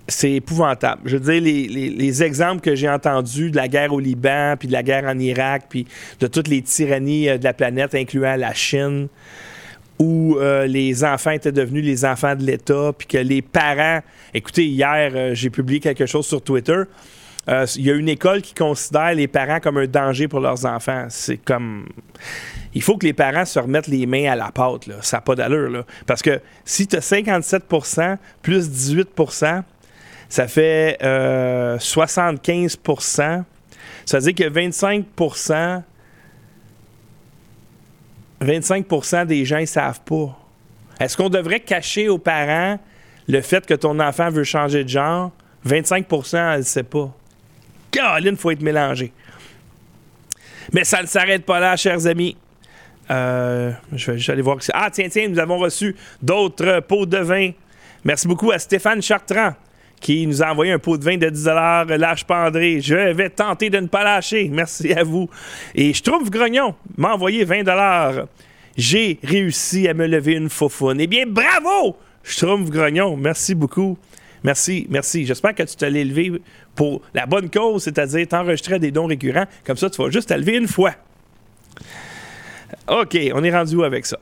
[0.07, 1.01] C'est épouvantable.
[1.07, 4.73] Je veux dire, les, exemples que j'ai entendus de la guerre au Liban, puis de
[4.75, 5.87] la guerre en Irak, puis
[6.21, 9.09] de toutes les tyrannies euh, de la planète, incluant la Chine,
[9.99, 14.01] où euh, les enfants étaient devenus les enfants de l'État, puis que les parents...
[14.35, 16.83] Écoutez, hier, euh, j'ai publié quelque chose sur Twitter.
[17.49, 21.07] Il y a une école qui considère les parents comme un danger pour leurs enfants.
[21.09, 21.87] C'est comme
[22.75, 24.87] il faut que les parents se remettent les mains à la pâte.
[24.87, 24.95] Là.
[25.03, 25.85] Ça n'a pas d'allure.
[26.07, 29.63] Parce que si tu as 57% plus 18%
[30.29, 33.43] ça fait 75% euh,
[34.07, 35.05] Ça veut dire que 25
[38.41, 40.39] 25 des gens ne savent pas.
[40.99, 42.81] Est-ce qu'on devrait cacher aux parents
[43.29, 45.33] le fait que ton enfant veut changer de genre?
[45.67, 47.15] 25% elle ne sait pas.
[47.93, 49.13] Caroline, il faut être mélangé.
[50.73, 52.37] Mais ça ne s'arrête pas là, chers amis.
[53.11, 54.59] Euh, je vais aller voir.
[54.73, 57.51] Ah, tiens, tiens, nous avons reçu d'autres pots de vin.
[58.05, 59.55] Merci beaucoup à Stéphane Chartrand
[60.01, 61.47] qui nous a envoyé un pot de vin de 10
[61.97, 62.81] Lâche pas André.
[62.81, 64.49] Je vais tenter de ne pas lâcher.
[64.53, 65.31] Merci à vous.
[65.75, 67.63] Et je trouve Grognon m'a envoyé 20
[68.77, 71.01] J'ai réussi à me lever une faufoune.
[71.01, 71.97] Eh bien, bravo!
[72.25, 73.17] Je trouve Grognon.
[73.17, 73.97] Merci beaucoup.
[74.45, 75.25] Merci, merci.
[75.25, 76.33] J'espère que tu t'es levé
[76.75, 79.47] pour la bonne cause, c'est-à-dire t'enregistrer des dons récurrents.
[79.65, 80.95] Comme ça, tu vas juste te lever une fois.
[82.89, 84.19] OK, on est rendu où avec ça?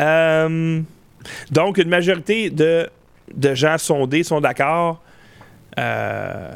[0.00, 0.80] Euh,
[1.50, 2.88] donc, une majorité de,
[3.34, 5.02] de gens sondés sont d'accord.
[5.78, 6.52] Euh,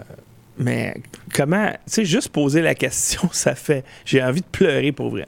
[0.59, 0.95] mais
[1.35, 5.27] comment, tu sais, juste poser la question, ça fait, j'ai envie de pleurer pour vrai.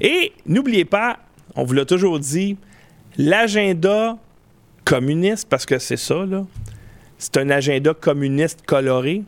[0.00, 1.18] Et n'oubliez pas,
[1.56, 2.56] on vous l'a toujours dit,
[3.16, 4.16] l'agenda
[4.84, 6.46] communiste, parce que c'est ça, là,
[7.18, 9.22] c'est un agenda communiste coloré,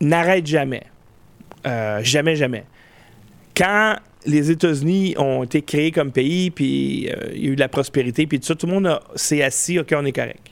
[0.00, 0.84] n'arrête jamais.
[1.66, 2.64] Euh, jamais, jamais.
[3.56, 7.60] Quand les États-Unis ont été créés comme pays, puis euh, il y a eu de
[7.60, 10.50] la prospérité, puis tout ça, tout le monde s'est assis, OK, on est correct.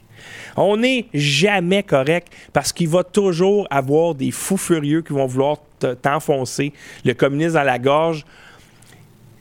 [0.56, 5.58] On n'est jamais correct parce qu'il va toujours avoir des fous furieux qui vont vouloir
[6.00, 6.72] t'enfoncer
[7.04, 8.24] le communisme dans la gorge.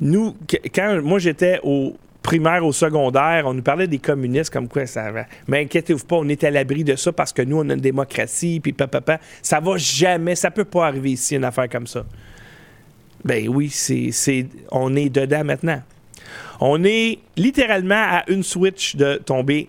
[0.01, 0.35] Nous,
[0.73, 5.11] quand moi j'étais au primaire, au secondaire, on nous parlait des communistes comme quoi ça
[5.11, 5.25] va.
[5.47, 7.81] Mais inquiétez-vous pas, on est à l'abri de ça parce que nous, on a une
[7.81, 12.05] démocratie, puis papa, ça va jamais, ça peut pas arriver ici, une affaire comme ça.
[13.23, 15.81] Ben oui, c'est, on est dedans maintenant.
[16.59, 19.67] On est littéralement à une switch de tomber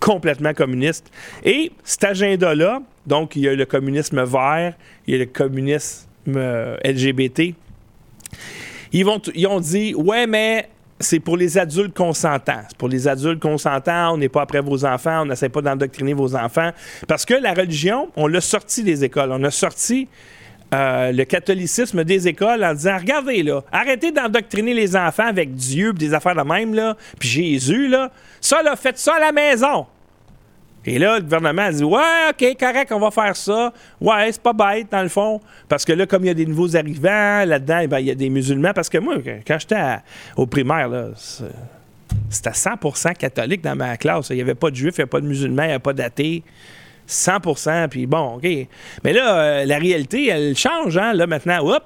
[0.00, 1.10] complètement communiste.
[1.44, 4.74] Et cet agenda-là, donc il y a le communisme vert,
[5.06, 7.54] il y a le communisme euh, LGBT,
[8.92, 10.68] ils, vont ils ont dit Ouais, mais
[11.00, 12.62] c'est pour les adultes consentants.
[12.68, 16.14] C'est pour les adultes consentants, on n'est pas après vos enfants, on n'essaie pas d'endoctriner
[16.14, 16.70] vos enfants.
[17.08, 19.30] Parce que la religion, on l'a sorti des écoles.
[19.32, 20.08] On a sorti
[20.74, 25.90] euh, le catholicisme des écoles en disant regardez là, arrêtez d'endoctriner les enfants avec Dieu
[25.90, 29.30] et des affaires de même là, puis Jésus là, ça là, faites ça à la
[29.30, 29.86] maison.
[30.86, 33.72] Et là, le gouvernement a dit Ouais, OK, correct, on va faire ça.
[34.00, 35.40] Ouais, c'est pas bête, dans le fond.
[35.68, 38.10] Parce que là, comme il y a des nouveaux arrivants, là-dedans, eh ben, il y
[38.10, 38.72] a des musulmans.
[38.74, 39.16] Parce que moi,
[39.46, 39.96] quand j'étais
[40.36, 40.90] au primaire,
[42.28, 44.28] c'était 100% catholique dans ma classe.
[44.30, 45.78] Il n'y avait pas de juifs, il n'y avait pas de musulmans, il n'y avait
[45.78, 46.42] pas d'athées.
[47.08, 48.46] 100% puis bon, OK.
[49.02, 51.12] Mais là, euh, la réalité, elle change, hein.
[51.12, 51.84] Là, maintenant, hop,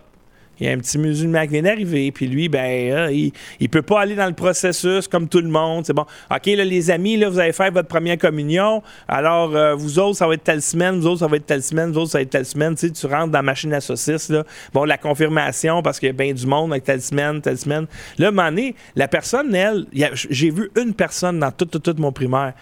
[0.61, 3.83] il y a un petit musulman qui vient d'arriver, puis lui, ben, il, il peut
[3.83, 5.87] pas aller dans le processus comme tout le monde.
[5.87, 6.07] C'est bon.
[6.31, 8.83] OK, là, les amis, là, vous allez faire votre première communion.
[9.07, 11.63] Alors, euh, vous autres, ça va être telle semaine, vous autres, ça va être telle
[11.63, 12.75] semaine, vous autres, ça va être telle semaine.
[12.75, 14.45] Tu tu rentres dans la machine à saucisses, là.
[14.73, 17.87] Bon, la confirmation, parce qu'il y a bien du monde avec telle semaine, telle semaine.
[18.19, 22.13] Là, à un donné, la personne, elle, j'ai vu une personne dans toute, toute mon
[22.13, 22.53] primaire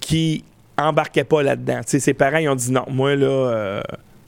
[0.00, 0.44] qui
[0.76, 1.80] embarquait pas là-dedans.
[1.84, 3.82] ses parents, ils ont dit non, moi, là, euh,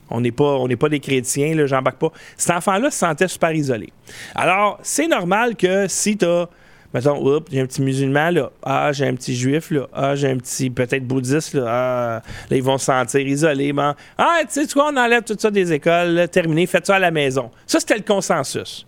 [0.09, 2.11] on n'est pas, pas des chrétiens, là, j'embarque pas.
[2.37, 3.89] Cet enfant-là se sentait super isolé.
[4.35, 6.47] Alors, c'est normal que si tu as,
[6.93, 10.29] mettons, oups, j'ai un petit musulman, là, ah, j'ai un petit juif, là, ah, j'ai
[10.29, 13.73] un petit peut-être bouddhiste, là, ah, là, ils vont se sentir isolés.
[14.17, 17.11] ah, tu sais, quoi, on enlève tout ça des écoles, terminé, faites ça à la
[17.11, 17.49] maison.
[17.65, 18.85] Ça, c'était le consensus.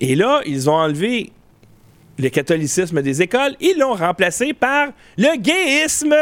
[0.00, 1.30] Et là, ils ont enlevé
[2.18, 6.14] le catholicisme des écoles, ils l'ont remplacé par le gayisme.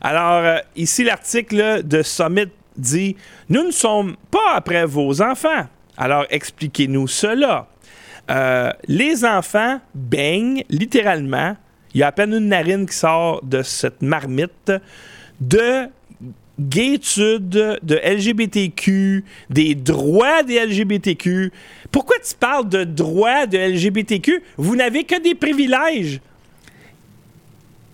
[0.00, 2.48] Alors, euh, ici, l'article de Summit
[2.78, 3.16] dit
[3.48, 5.66] Nous ne sommes pas après vos enfants.
[5.96, 7.66] Alors, expliquez-nous cela.
[8.30, 11.56] Euh, les enfants baignent littéralement,
[11.94, 14.72] il y a à peine une narine qui sort de cette marmite,
[15.40, 15.88] de
[16.60, 21.52] gaytude, de LGBTQ, des droits des LGBTQ.
[21.90, 24.42] Pourquoi tu parles de droits de LGBTQ?
[24.56, 26.20] Vous n'avez que des privilèges.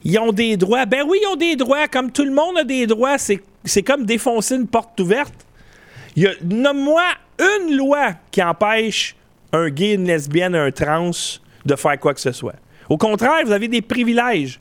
[0.03, 0.85] Ils ont des droits.
[0.87, 1.89] Ben oui, ils ont des droits.
[1.89, 3.41] Comme tout le monde a des droits, c'est
[3.83, 5.35] comme défoncer une porte ouverte.
[6.43, 7.05] Nomme-moi
[7.39, 9.17] une loi qui empêche
[9.53, 11.11] un gay, une lesbienne, un trans
[11.65, 12.57] de faire quoi que ce soit.
[12.89, 14.61] Au contraire, vous avez des privilèges.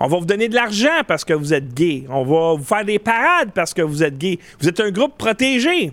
[0.00, 2.04] On va vous donner de l'argent parce que vous êtes gay.
[2.08, 4.38] On va vous faire des parades parce que vous êtes gay.
[4.60, 5.92] Vous êtes un groupe protégé.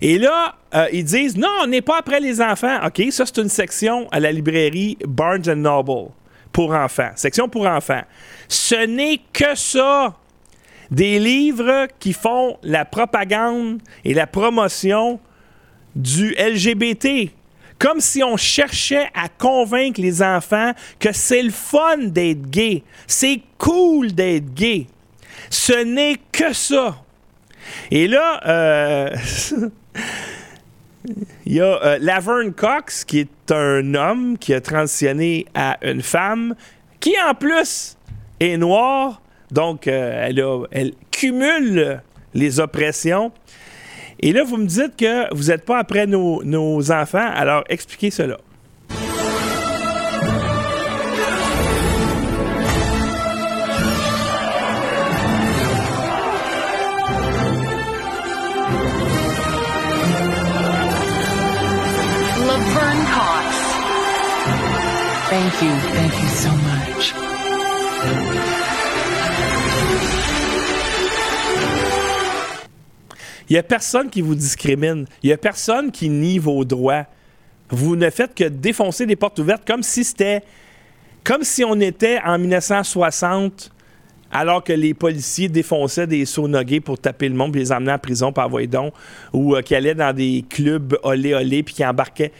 [0.00, 2.78] Et là, euh, ils disent non, on n'est pas après les enfants.
[2.84, 6.10] OK, ça, c'est une section à la librairie Barnes Noble
[6.52, 7.10] pour enfants.
[7.16, 8.02] Section pour enfants.
[8.48, 10.16] Ce n'est que ça.
[10.90, 15.20] Des livres qui font la propagande et la promotion
[15.96, 17.30] du LGBT.
[17.78, 22.82] Comme si on cherchait à convaincre les enfants que c'est le fun d'être gay.
[23.06, 24.86] C'est cool d'être gay.
[25.50, 26.96] Ce n'est que ça.
[27.90, 29.16] Et là, euh,
[31.46, 36.02] il y a euh, Laverne Cox, qui est un homme qui a transitionné à une
[36.02, 36.54] femme,
[37.00, 37.96] qui en plus
[38.40, 39.20] est noire.
[39.50, 42.02] Donc, euh, elle, elle cumule
[42.34, 43.32] les oppressions.
[44.20, 47.30] Et là, vous me dites que vous n'êtes pas après nos, nos enfants.
[47.34, 48.38] Alors, expliquez cela.
[62.46, 63.56] Laverne Cox.
[65.30, 65.72] Thank you.
[65.92, 67.14] Thank you so much.
[73.54, 75.06] Il n'y a personne qui vous discrimine.
[75.22, 77.04] Il n'y a personne qui nie vos droits.
[77.68, 80.42] Vous ne faites que défoncer des portes ouvertes comme si c'était.
[81.22, 83.70] Comme si on était en 1960
[84.32, 87.98] alors que les policiers défonçaient des sonogués pour taper le monde puis les emmener en
[88.00, 88.62] prison par voie
[89.32, 92.32] ou euh, qui allaient dans des clubs olé olé puis qui embarquaient.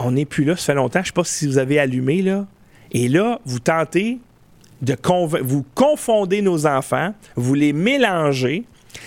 [0.00, 0.98] On n'est plus là, ça fait longtemps.
[0.98, 2.44] Je ne sais pas si vous avez allumé là.
[2.90, 4.18] Et là, vous tentez
[4.82, 4.96] de
[5.42, 8.64] vous confondez nos enfants, vous les mélangez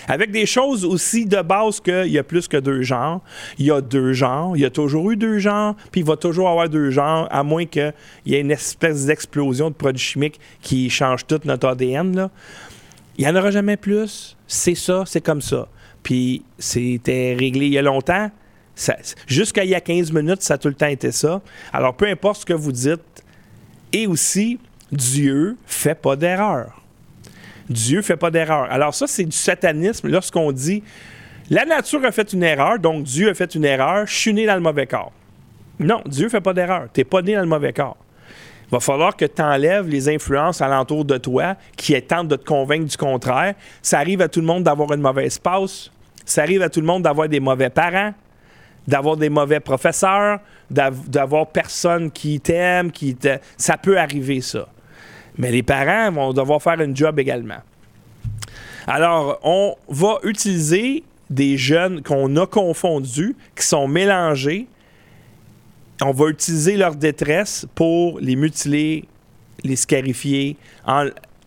[0.08, 3.20] avec des choses aussi de base qu'il y a plus que deux genres.
[3.58, 6.16] Il y a deux genres, il y a toujours eu deux genres, puis il va
[6.16, 7.92] toujours avoir deux genres, à moins qu'il
[8.26, 12.30] y ait une espèce d'explosion de produits chimiques qui change tout notre ADN.
[13.18, 14.36] Il n'y en aura jamais plus.
[14.46, 15.68] C'est ça, c'est comme ça.
[16.02, 18.30] Puis c'était réglé il y a longtemps.
[19.26, 21.42] Jusqu'à il y a 15 minutes, ça a tout le temps été ça.
[21.72, 23.24] Alors, peu importe ce que vous dites,
[23.92, 24.58] et aussi,
[24.92, 26.80] Dieu fait pas d'erreur.
[27.68, 28.66] Dieu fait pas d'erreur.
[28.70, 30.82] Alors ça, c'est du satanisme lorsqu'on dit
[31.50, 34.44] la nature a fait une erreur, donc Dieu a fait une erreur, je suis né
[34.44, 35.12] dans le mauvais corps.
[35.80, 36.88] Non, Dieu fait pas d'erreur.
[36.92, 37.96] Tu n'es pas né dans le mauvais corps.
[38.66, 42.44] Il va falloir que tu enlèves les influences alentour de toi qui tentent de te
[42.44, 43.54] convaincre du contraire.
[43.80, 45.90] Ça arrive à tout le monde d'avoir une mauvaise passe.
[46.26, 48.12] Ça arrive à tout le monde d'avoir des mauvais parents,
[48.86, 53.38] d'avoir des mauvais professeurs, d'avoir personne qui t'aime, qui te...
[53.56, 54.68] Ça peut arriver, ça.
[55.38, 57.62] Mais les parents vont devoir faire un job également.
[58.86, 64.66] Alors, on va utiliser des jeunes qu'on a confondus, qui sont mélangés.
[66.02, 69.04] On va utiliser leur détresse pour les mutiler,
[69.62, 70.56] les scarifier,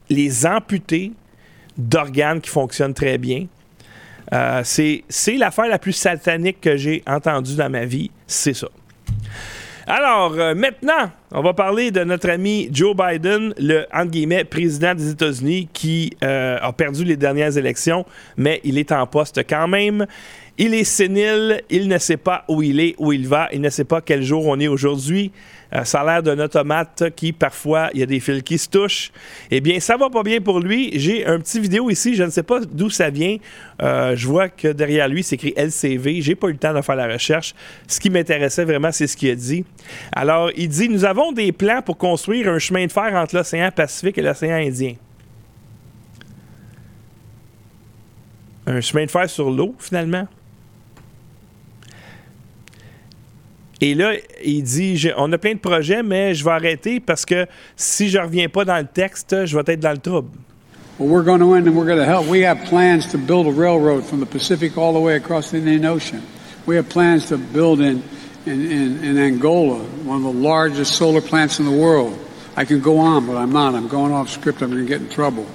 [0.09, 1.13] les amputer
[1.77, 3.47] d'organes qui fonctionnent très bien.
[4.33, 5.03] Euh, c'est
[5.37, 8.67] l'affaire la plus satanique que j'ai entendue dans ma vie, c'est ça.
[9.87, 14.93] Alors, euh, maintenant, on va parler de notre ami Joe Biden, le, entre guillemets, président
[14.93, 18.05] des États-Unis qui euh, a perdu les dernières élections,
[18.37, 20.05] mais il est en poste quand même.
[20.57, 23.69] Il est sénile, il ne sait pas où il est, où il va, il ne
[23.69, 25.31] sait pas quel jour on est aujourd'hui.
[25.73, 28.69] Euh, ça a l'air d'un automate qui, parfois, il y a des fils qui se
[28.69, 29.11] touchent.
[29.49, 30.91] Eh bien, ça va pas bien pour lui.
[30.99, 33.37] J'ai un petit vidéo ici, je ne sais pas d'où ça vient.
[33.81, 36.21] Euh, je vois que derrière lui, c'est écrit LCV.
[36.21, 37.55] J'ai pas eu le temps de faire la recherche.
[37.87, 39.65] Ce qui m'intéressait vraiment, c'est ce qu'il a dit.
[40.11, 43.71] Alors, il dit Nous avons des plans pour construire un chemin de fer entre l'océan
[43.71, 44.95] Pacifique et l'océan Indien.
[48.67, 50.27] Un chemin de fer sur l'eau, finalement.
[53.83, 54.13] Et là,
[54.43, 58.19] il dit on a plein de projets, mais je vais arrêter parce que si je
[58.19, 60.29] reviens pas dans le texte, je vais être dans le trouble.
[60.99, 62.27] Well, we're going to end and we're going to help.
[62.27, 65.57] We have plans to build a railroad from the Pacific all the way across the
[65.57, 66.21] Indian Ocean.
[66.67, 68.03] We have plans to build in,
[68.45, 72.15] in, in, in Angola, one of the largest solar plants in the world.
[72.55, 73.73] I can go on, but I'm not.
[73.73, 74.61] I'm going off script.
[74.61, 75.47] I'm going to get in trouble.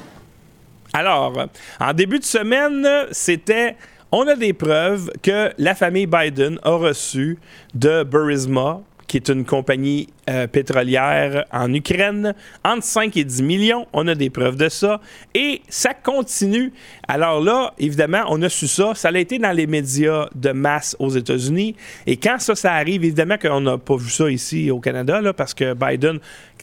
[0.92, 1.32] Alors,
[1.78, 3.76] en début de semaine, c'était
[4.12, 7.38] on a des preuves que la famille Biden a reçu
[7.74, 13.86] de Burisma, qui est une compagnie euh, pétrolière en Ukraine, entre 5 et 10 millions.
[13.92, 15.00] On a des preuves de ça.
[15.34, 16.72] Et ça continue.
[17.06, 18.94] Alors là, évidemment, on a su ça.
[18.94, 21.76] Ça a été dans les médias de masse aux États-Unis.
[22.06, 25.54] Et quand ça, ça arrive, évidemment qu'on n'a pas vu ça ici au Canada, parce
[25.54, 26.18] que Biden,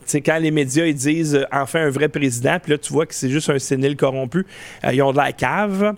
[0.05, 3.05] c'est quand les médias ils disent euh, enfin un vrai président, puis là tu vois
[3.05, 4.45] que c'est juste un sénile corrompu,
[4.83, 5.95] euh, ils ont de la cave.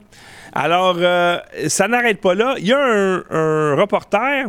[0.58, 1.38] Alors, euh,
[1.68, 2.56] ça n'arrête pas là.
[2.58, 4.48] Il y a un, reporter,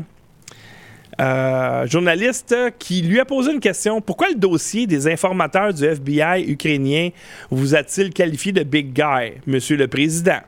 [1.20, 4.00] euh, journaliste, qui lui a posé une question.
[4.00, 7.10] Pourquoi le dossier des informateurs du FBI ukrainien
[7.50, 10.38] vous a-t-il qualifié de big guy, Monsieur le Président?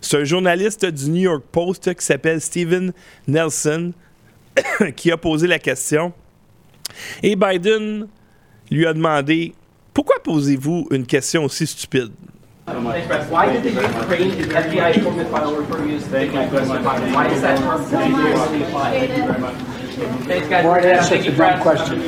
[0.00, 2.92] C'est un journaliste du New York Post qui s'appelle Steven
[3.28, 3.92] Nelson
[4.96, 6.12] qui a posé la question.
[7.22, 8.08] Et Biden
[8.68, 9.54] lui a demandé
[9.94, 12.10] Pourquoi posez-vous une question aussi stupide?
[12.68, 16.84] Why did the Ukraine FBI informant file refer to you as the big guy President
[16.84, 17.14] Biden?
[17.14, 18.92] Why is that term continuously applied?
[18.92, 19.54] Thank you very much.
[20.26, 20.64] Thanks, guys.
[20.66, 21.62] Right answer, Thank it's you, a dumb Brad.
[21.62, 21.98] question.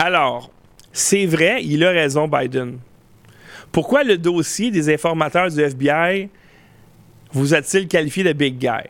[0.00, 0.50] Alors,
[0.92, 2.78] c'est vrai, il a raison, Biden.
[3.70, 6.28] Pourquoi le dossier des informateurs du FBI
[7.30, 8.88] vous a-t-il qualifié de big guy?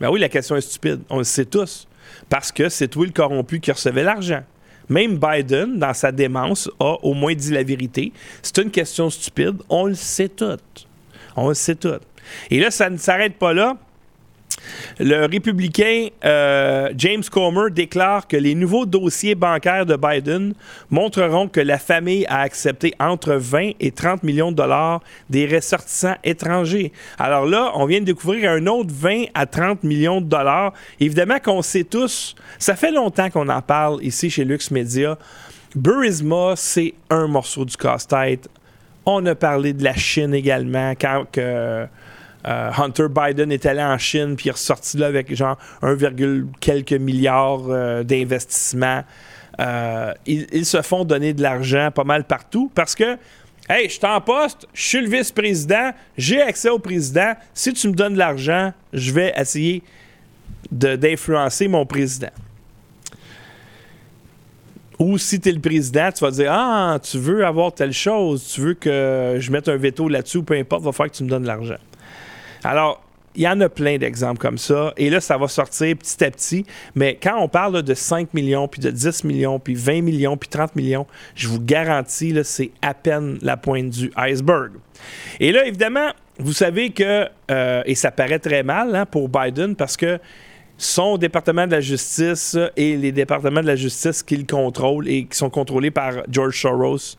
[0.00, 1.02] Ben oui, la question est stupide.
[1.10, 1.88] On le sait tous.
[2.28, 4.44] Parce que c'est toi le corrompu qui recevait l'argent.
[4.88, 8.12] Même Biden, dans sa démence, a au moins dit la vérité.
[8.42, 9.56] C'est une question stupide.
[9.68, 10.58] On le sait tout.
[11.36, 11.88] On le sait tout.
[12.50, 13.76] Et là, ça ne s'arrête pas là.
[14.98, 20.54] Le républicain euh, James Comer déclare que les nouveaux dossiers bancaires de Biden
[20.90, 25.00] montreront que la famille a accepté entre 20 et 30 millions de dollars
[25.30, 26.92] des ressortissants étrangers.
[27.18, 30.72] Alors là, on vient de découvrir un autre 20 à 30 millions de dollars.
[31.00, 35.18] Évidemment qu'on sait tous, ça fait longtemps qu'on en parle ici chez Lux Media.
[35.74, 38.48] Burisma, c'est un morceau du casse-tête.
[39.06, 41.26] On a parlé de la Chine également quand
[42.46, 45.96] euh, Hunter Biden est allé en Chine puis il est ressorti là avec genre 1,
[46.60, 49.02] quelques milliards euh, d'investissements.
[49.60, 53.16] Euh, ils, se font donner de l'argent pas mal partout parce que
[53.66, 57.32] Hey, je suis en poste, je suis le vice-président, j'ai accès au président.
[57.54, 59.82] Si tu me donnes de l'argent, je vais essayer
[60.70, 62.28] d'influencer mon président.
[64.98, 68.46] Ou si tu es le président, tu vas dire Ah, tu veux avoir telle chose,
[68.52, 71.30] tu veux que je mette un veto là-dessus, peu importe, va falloir que tu me
[71.30, 71.78] donnes de l'argent.
[72.64, 73.04] Alors,
[73.36, 74.92] il y en a plein d'exemples comme ça.
[74.96, 76.64] Et là, ça va sortir petit à petit.
[76.94, 80.48] Mais quand on parle de 5 millions, puis de 10 millions, puis 20 millions, puis
[80.48, 84.72] 30 millions, je vous garantis, c'est à peine la pointe du iceberg.
[85.40, 89.74] Et là, évidemment, vous savez que, euh, et ça paraît très mal hein, pour Biden,
[89.74, 90.18] parce que
[90.76, 95.36] son département de la justice et les départements de la justice qu'il contrôle et qui
[95.36, 97.16] sont contrôlés par George Soros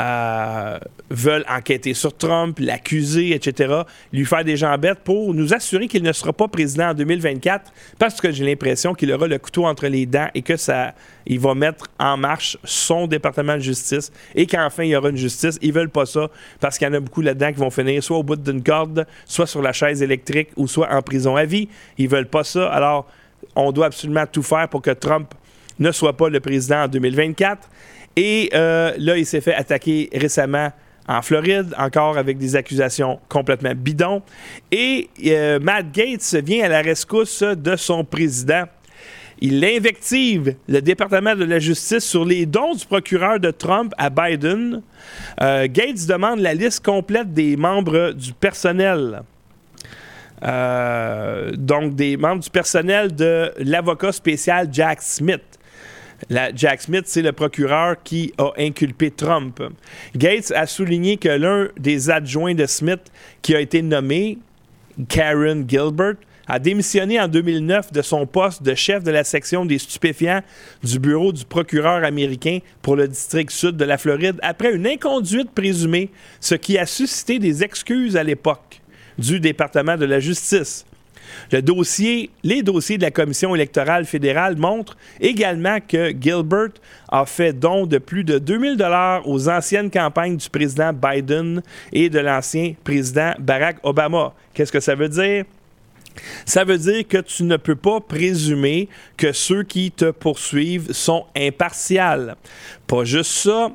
[0.00, 0.78] euh,
[1.10, 3.82] veulent enquêter sur Trump, l'accuser, etc.,
[4.12, 8.20] lui faire des jambettes pour nous assurer qu'il ne sera pas président en 2024 parce
[8.20, 10.94] que j'ai l'impression qu'il aura le couteau entre les dents et que ça,
[11.26, 15.16] il va mettre en marche son département de justice et qu'enfin il y aura une
[15.16, 15.58] justice.
[15.60, 16.30] Ils veulent pas ça
[16.60, 19.06] parce qu'il y en a beaucoup là-dedans qui vont finir soit au bout d'une corde,
[19.26, 21.68] soit sur la chaise électrique ou soit en prison à vie.
[21.98, 22.70] Ils veulent pas ça.
[22.70, 23.06] Alors,
[23.56, 25.34] on doit absolument tout faire pour que Trump
[25.78, 27.68] ne soit pas le président en 2024.
[28.16, 30.70] Et euh, là, il s'est fait attaquer récemment
[31.08, 34.22] en Floride, encore avec des accusations complètement bidons.
[34.70, 38.64] Et euh, Matt Gates vient à la rescousse de son président.
[39.40, 44.08] Il invective le département de la justice sur les dons du procureur de Trump à
[44.08, 44.82] Biden.
[45.40, 49.22] Euh, Gates demande la liste complète des membres du personnel.
[50.44, 55.51] Euh, donc, des membres du personnel de l'avocat spécial Jack Smith.
[56.30, 59.60] Jack Smith, c'est le procureur qui a inculpé Trump.
[60.16, 63.10] Gates a souligné que l'un des adjoints de Smith
[63.42, 64.38] qui a été nommé,
[65.08, 66.14] Karen Gilbert,
[66.46, 70.42] a démissionné en 2009 de son poste de chef de la section des stupéfiants
[70.82, 75.52] du bureau du procureur américain pour le district sud de la Floride après une inconduite
[75.52, 76.10] présumée,
[76.40, 78.80] ce qui a suscité des excuses à l'époque
[79.18, 80.84] du département de la justice.
[81.50, 86.70] Le dossier, les dossiers de la Commission électorale fédérale montrent également que Gilbert
[87.08, 91.62] a fait don de plus de 2000 dollars aux anciennes campagnes du président Biden
[91.92, 94.32] et de l'ancien président Barack Obama.
[94.54, 95.44] Qu'est-ce que ça veut dire?
[96.44, 101.24] Ça veut dire que tu ne peux pas présumer que ceux qui te poursuivent sont
[101.36, 102.36] impartials.
[102.86, 103.70] Pas juste ça.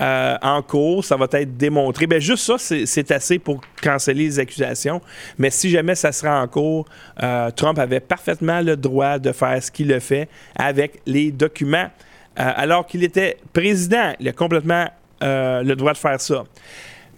[0.00, 2.06] Euh, en cours, ça va être démontré.
[2.06, 5.00] Ben juste ça, c'est assez pour canceller les accusations.
[5.38, 6.86] Mais si jamais ça sera en cours,
[7.22, 11.90] euh, Trump avait parfaitement le droit de faire ce qu'il a fait avec les documents.
[12.38, 14.86] Euh, alors qu'il était président, il a complètement
[15.22, 16.44] le droit de faire ça.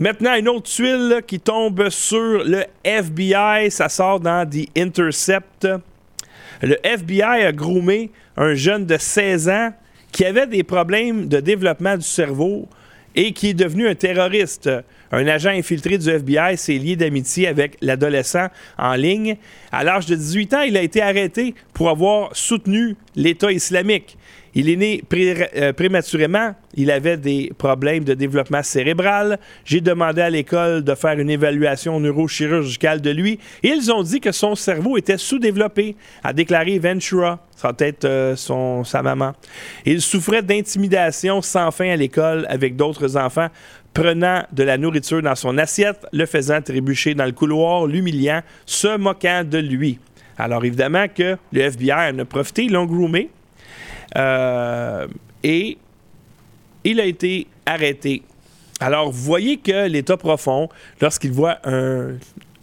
[0.01, 5.69] Maintenant, une autre tuile qui tombe sur le FBI, ça sort dans The Intercept.
[6.63, 9.73] Le FBI a groomé un jeune de 16 ans
[10.13, 12.69] qui avait des problèmes de développement du cerveau
[13.15, 14.71] et qui est devenu un terroriste.
[15.11, 18.49] Un agent infiltré du FBI s'est lié d'amitié avec l'adolescent
[18.79, 19.37] en ligne.
[19.71, 24.17] À l'âge de 18 ans, il a été arrêté pour avoir soutenu l'État islamique.
[24.55, 25.03] Il est né
[25.57, 26.55] euh, prématurément.
[26.75, 29.39] Il avait des problèmes de développement cérébral.
[29.65, 33.39] J'ai demandé à l'école de faire une évaluation neurochirurgicale de lui.
[33.63, 38.85] Ils ont dit que son cerveau était sous-développé, a déclaré Ventura, sans tête euh, son,
[38.85, 39.33] sa maman.
[39.87, 43.49] Il souffrait d'intimidation sans fin à l'école avec d'autres enfants
[43.95, 48.97] prenant de la nourriture dans son assiette, le faisant trébucher dans le couloir, l'humiliant, se
[48.97, 49.99] moquant de lui.
[50.39, 53.29] Alors évidemment que le FBI en a profité, l'ont groomé.
[54.17, 55.07] Euh,
[55.43, 55.79] et
[56.85, 58.23] il a été arrêté.
[58.81, 60.69] Alors, vous voyez que l'État profond,
[61.01, 62.15] lorsqu'il voit un,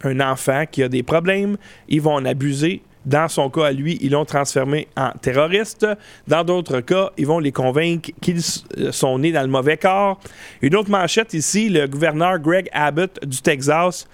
[0.04, 1.56] un, enfant qui a des problèmes,
[1.88, 2.82] ils vont en abuser.
[3.06, 5.86] Dans son cas à lui, ils l'ont transformé en terroriste.
[6.28, 10.20] Dans d'autres cas, ils vont les convaincre qu'ils sont nés dans le mauvais corps.
[10.60, 14.06] Une autre manchette ici, le gouverneur Greg Abbott du Texas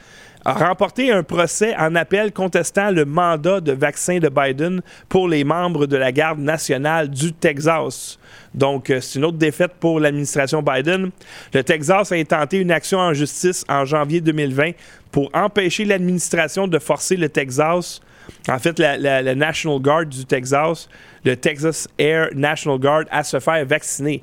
[0.46, 5.42] a remporté un procès en appel contestant le mandat de vaccin de Biden pour les
[5.42, 8.16] membres de la garde nationale du Texas.
[8.54, 11.10] Donc, euh, c'est une autre défaite pour l'administration Biden.
[11.52, 14.70] Le Texas a intenté une action en justice en janvier 2020
[15.10, 18.00] pour empêcher l'administration de forcer le Texas,
[18.48, 20.88] en fait, la, National Guard du Texas,
[21.24, 24.22] le Texas Air National Guard, à se faire vacciner.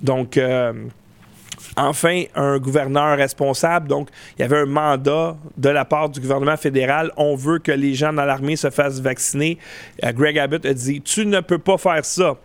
[0.00, 0.72] Donc, euh,
[1.76, 3.88] enfin un gouverneur responsable.
[3.88, 7.12] Donc, il y avait un mandat de la part du gouvernement fédéral.
[7.16, 9.58] On veut que les gens dans l'armée se fassent vacciner.
[10.04, 12.36] Euh, Greg Abbott a dit Tu ne peux pas faire ça.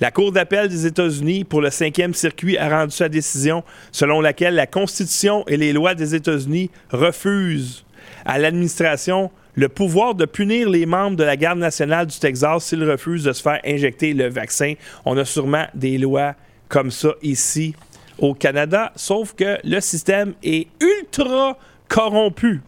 [0.00, 3.62] La Cour d'appel des États-Unis pour le cinquième circuit a rendu sa décision
[3.92, 7.84] selon laquelle la Constitution et les lois des États-Unis refusent
[8.24, 12.88] à l'administration le pouvoir de punir les membres de la garde nationale du Texas s'ils
[12.88, 14.74] refusent de se faire injecter le vaccin.
[15.04, 16.34] On a sûrement des lois
[16.68, 17.74] comme ça ici
[18.18, 21.58] au Canada, sauf que le système est ultra
[21.88, 22.60] corrompu.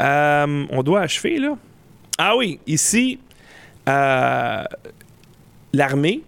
[0.00, 1.56] Euh, on doit achever, là.
[2.18, 3.18] Ah oui, ici,
[3.88, 4.64] euh,
[5.72, 6.22] l'armée,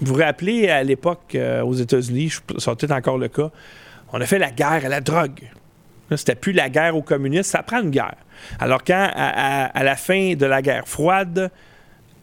[0.00, 3.50] vous vous rappelez à l'époque euh, aux États-Unis, ça peut-être encore le cas,
[4.12, 5.48] on a fait la guerre à la drogue.
[6.14, 8.16] C'était plus la guerre aux communistes, ça prend une guerre.
[8.58, 11.50] Alors quand, à, à la fin de la guerre froide,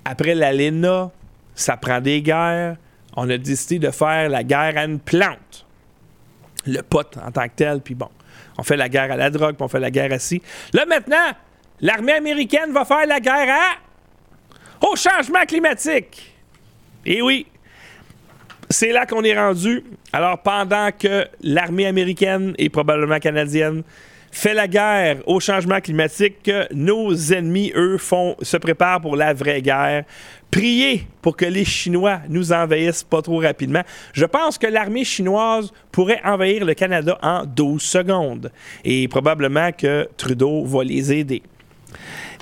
[0.05, 1.09] après l'ALENA,
[1.55, 2.75] ça prend des guerres,
[3.19, 5.65] on a décidé de faire la guerre à une plante.
[6.65, 8.09] Le pot en tant que tel, puis bon,
[8.57, 10.41] on fait la guerre à la drogue, puis on fait la guerre à ci.
[10.73, 11.31] Là maintenant,
[11.81, 13.81] l'armée américaine va faire la guerre
[14.81, 16.33] au changement climatique.
[17.05, 17.45] Et oui,
[18.69, 19.83] c'est là qu'on est rendu.
[20.13, 23.83] Alors pendant que l'armée américaine et probablement canadienne
[24.31, 27.97] fait la guerre au changement climatique, nos ennemis, eux,
[28.41, 30.03] se préparent pour la vraie guerre.
[30.51, 33.83] Priez pour que les Chinois nous envahissent pas trop rapidement.
[34.13, 38.51] Je pense que l'armée chinoise pourrait envahir le Canada en 12 secondes.
[38.83, 41.43] Et probablement que Trudeau va les aider.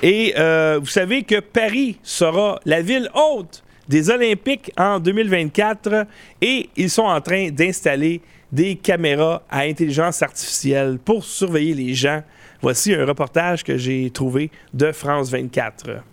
[0.02, 6.06] Et euh, vous savez que Paris sera la ville haute des Olympiques en 2024
[6.42, 12.22] et ils sont en train d'installer des caméras à intelligence artificielle pour surveiller les gens.
[12.62, 16.04] Voici un reportage que j'ai trouvé de France 24.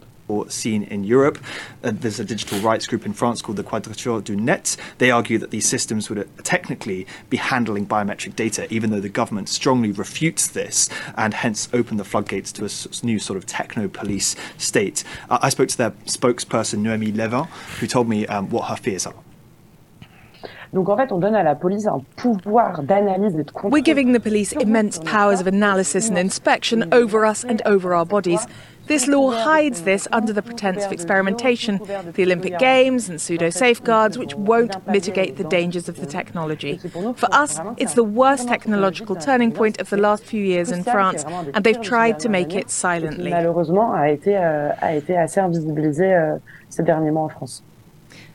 [0.49, 1.39] Seen in Europe.
[1.83, 4.77] Uh, there's a digital rights group in France called the Quadrature du Net.
[4.99, 9.09] They argue that these systems would uh, technically be handling biometric data, even though the
[9.09, 13.89] government strongly refutes this and hence open the floodgates to a new sort of techno
[13.89, 15.05] police state.
[15.29, 17.45] Uh, I spoke to their spokesperson, Noémie Levin,
[17.81, 19.15] who told me um, what her fears are.
[20.75, 23.71] Donc en fait, on donne à la police un pouvoir d'analyse et de contrôle.
[23.71, 28.05] We're giving the police immense powers of analysis and inspection over us and over our
[28.05, 28.45] bodies.
[28.87, 31.81] This law hides this under the pretense of experimentation,
[32.13, 36.79] the Olympic Games and pseudo safeguards, which won't mitigate the dangers of the technology.
[37.17, 41.25] For us, it's the worst technological turning point of the last few years in France,
[41.25, 43.31] and they've tried to make it silently.
[43.31, 47.63] Malheureusement, a été, euh, a été assez invisibilisé euh, ces derniers en France.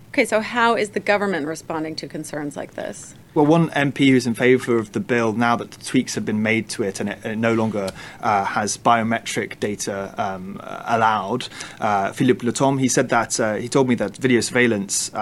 [0.09, 3.15] Okay, so how is the government responding to concerns like this?
[3.35, 6.41] Well, one MP who's in favour of the bill now that the tweaks have been
[6.41, 11.47] made to it and it, it no longer uh, has biometric data um, allowed,
[11.79, 15.13] uh, Philippe Letom, he said that uh, he told me that video surveillance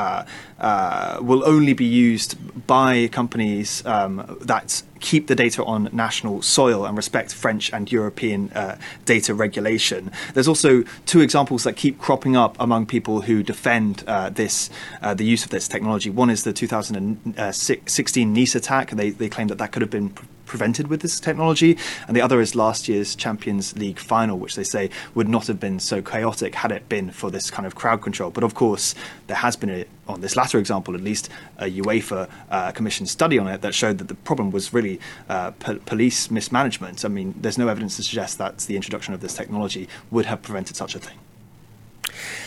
[0.60, 2.36] uh, uh, will only be used
[2.68, 8.50] by companies um, that keep the data on national soil and respect French and European
[8.52, 10.12] uh, data regulation.
[10.34, 14.70] There's also two examples that keep cropping up among people who defend uh, this,
[15.02, 16.10] uh, the use of this technology.
[16.10, 18.92] One is the 2016 Nice attack.
[18.92, 20.14] They, they claim that that could have been
[20.48, 21.78] prevented with this technology,
[22.08, 25.60] and the other is last year's Champions League final, which they say would not have
[25.60, 28.32] been so chaotic had it been for this kind of crowd control.
[28.32, 28.96] But of course,
[29.28, 33.38] there has been, a, on this latter example at least, a UEFA uh, Commission study
[33.38, 37.06] on it that showed that the problem was really uh, po- police mismanagement.
[37.06, 40.42] I mean, there's no evidence to suggest that the introduction of this technology would have
[40.42, 41.18] prevented such a thing.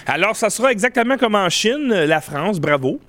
[0.07, 3.01] Alors, ça sera exactement comme en Chine, la France, bravo.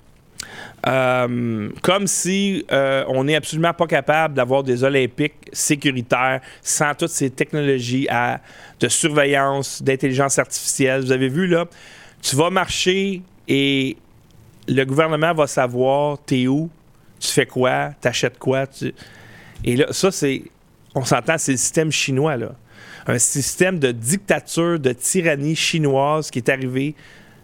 [0.84, 7.10] Euh, comme si euh, on n'est absolument pas capable d'avoir des Olympiques sécuritaires sans toutes
[7.10, 8.08] ces technologies
[8.80, 11.02] de surveillance, d'intelligence artificielle.
[11.02, 11.66] Vous avez vu, là,
[12.20, 13.96] tu vas marcher et
[14.66, 16.68] le gouvernement va savoir t'es où,
[17.20, 18.64] tu fais quoi, t'achètes quoi.
[19.64, 20.42] Et là, ça, c'est,
[20.94, 22.52] on s'entend, c'est le système chinois, là.
[23.06, 26.94] Un système de dictature, de tyrannie chinoise qui est arrivé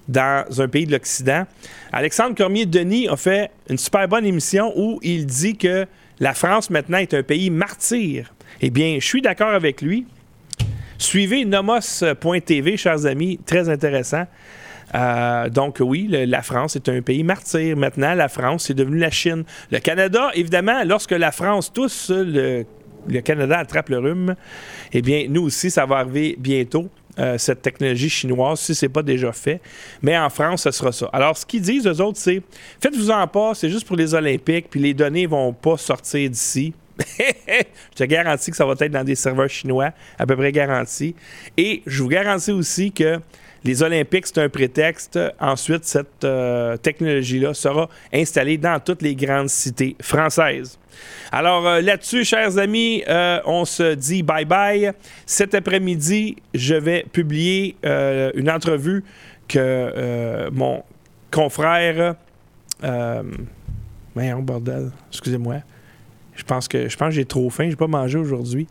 [0.08, 1.46] dans un pays de l'Occident.
[1.92, 5.86] Alexandre Cormier-Denis a fait une super bonne émission où il dit que
[6.18, 8.32] la France maintenant est un pays martyr.
[8.60, 10.06] Eh bien, je suis d'accord avec lui.
[10.96, 14.24] Suivez nomos.tv, chers amis, très intéressant.
[14.94, 17.76] Euh, donc oui, la France est un pays martyr.
[17.76, 19.44] Maintenant, la France est devenue la Chine.
[19.70, 22.64] Le Canada, évidemment, lorsque la France tousse, le
[23.22, 24.34] Canada attrape le rhume,
[24.92, 26.88] eh bien, nous aussi, ça va arriver bientôt.
[27.18, 29.60] Euh, cette technologie chinoise, si ce n'est pas déjà fait.
[30.02, 31.10] Mais en France, ce sera ça.
[31.12, 32.40] Alors, ce qu'ils disent, eux autres, c'est
[32.80, 36.72] faites-vous-en pas, c'est juste pour les Olympiques, puis les données ne vont pas sortir d'ici.
[37.18, 41.14] je te garantis que ça va être dans des serveurs chinois, à peu près garanti.
[41.56, 43.18] Et je vous garantis aussi que
[43.64, 45.18] les Olympiques, c'est un prétexte.
[45.40, 50.78] Ensuite, cette euh, technologie-là sera installée dans toutes les grandes cités françaises.
[51.32, 54.92] Alors euh, là-dessus, chers amis, euh, on se dit bye bye.
[55.26, 59.04] Cet après-midi, je vais publier euh, une entrevue
[59.46, 60.82] que mon
[61.30, 62.14] confrère.
[64.14, 65.56] Voyons, bordel, excusez-moi.
[66.38, 68.66] Je pense que je pense j'ai trop faim, j'ai pas mangé aujourd'hui.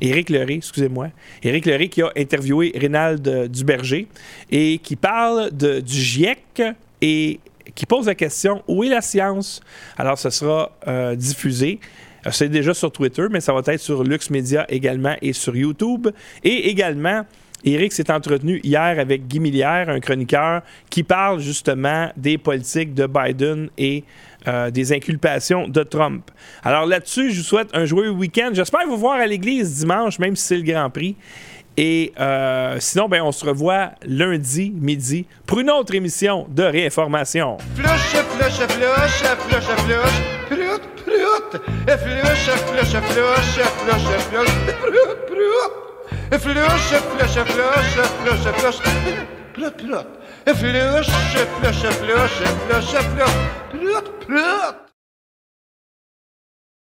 [0.00, 1.08] Éric Leray, excusez-moi.
[1.42, 4.08] Éric Leray qui a interviewé Rénald Duberger
[4.50, 6.62] et qui parle du GIEC
[7.00, 7.40] et
[7.74, 9.60] qui pose la question où est la science?
[9.96, 11.80] Alors, ce sera euh, diffusé.
[12.26, 15.56] Euh, c'est déjà sur Twitter, mais ça va être sur Lux Media également et sur
[15.56, 16.08] YouTube.
[16.44, 17.24] Et également,
[17.64, 23.06] Eric s'est entretenu hier avec Guy Millière, un chroniqueur, qui parle justement des politiques de
[23.06, 24.04] Biden et
[24.48, 26.30] euh, des inculpations de Trump.
[26.62, 28.50] Alors là-dessus, je vous souhaite un joyeux week-end.
[28.52, 31.16] J'espère vous voir à l'église dimanche, même si c'est le Grand Prix.
[31.76, 37.58] Et euh, sinon, ben, on se revoit lundi midi pour une autre émission de réinformation.
[50.46, 52.94] Flush, flush, flush, flush, flush,
[53.72, 54.85] prout, prout.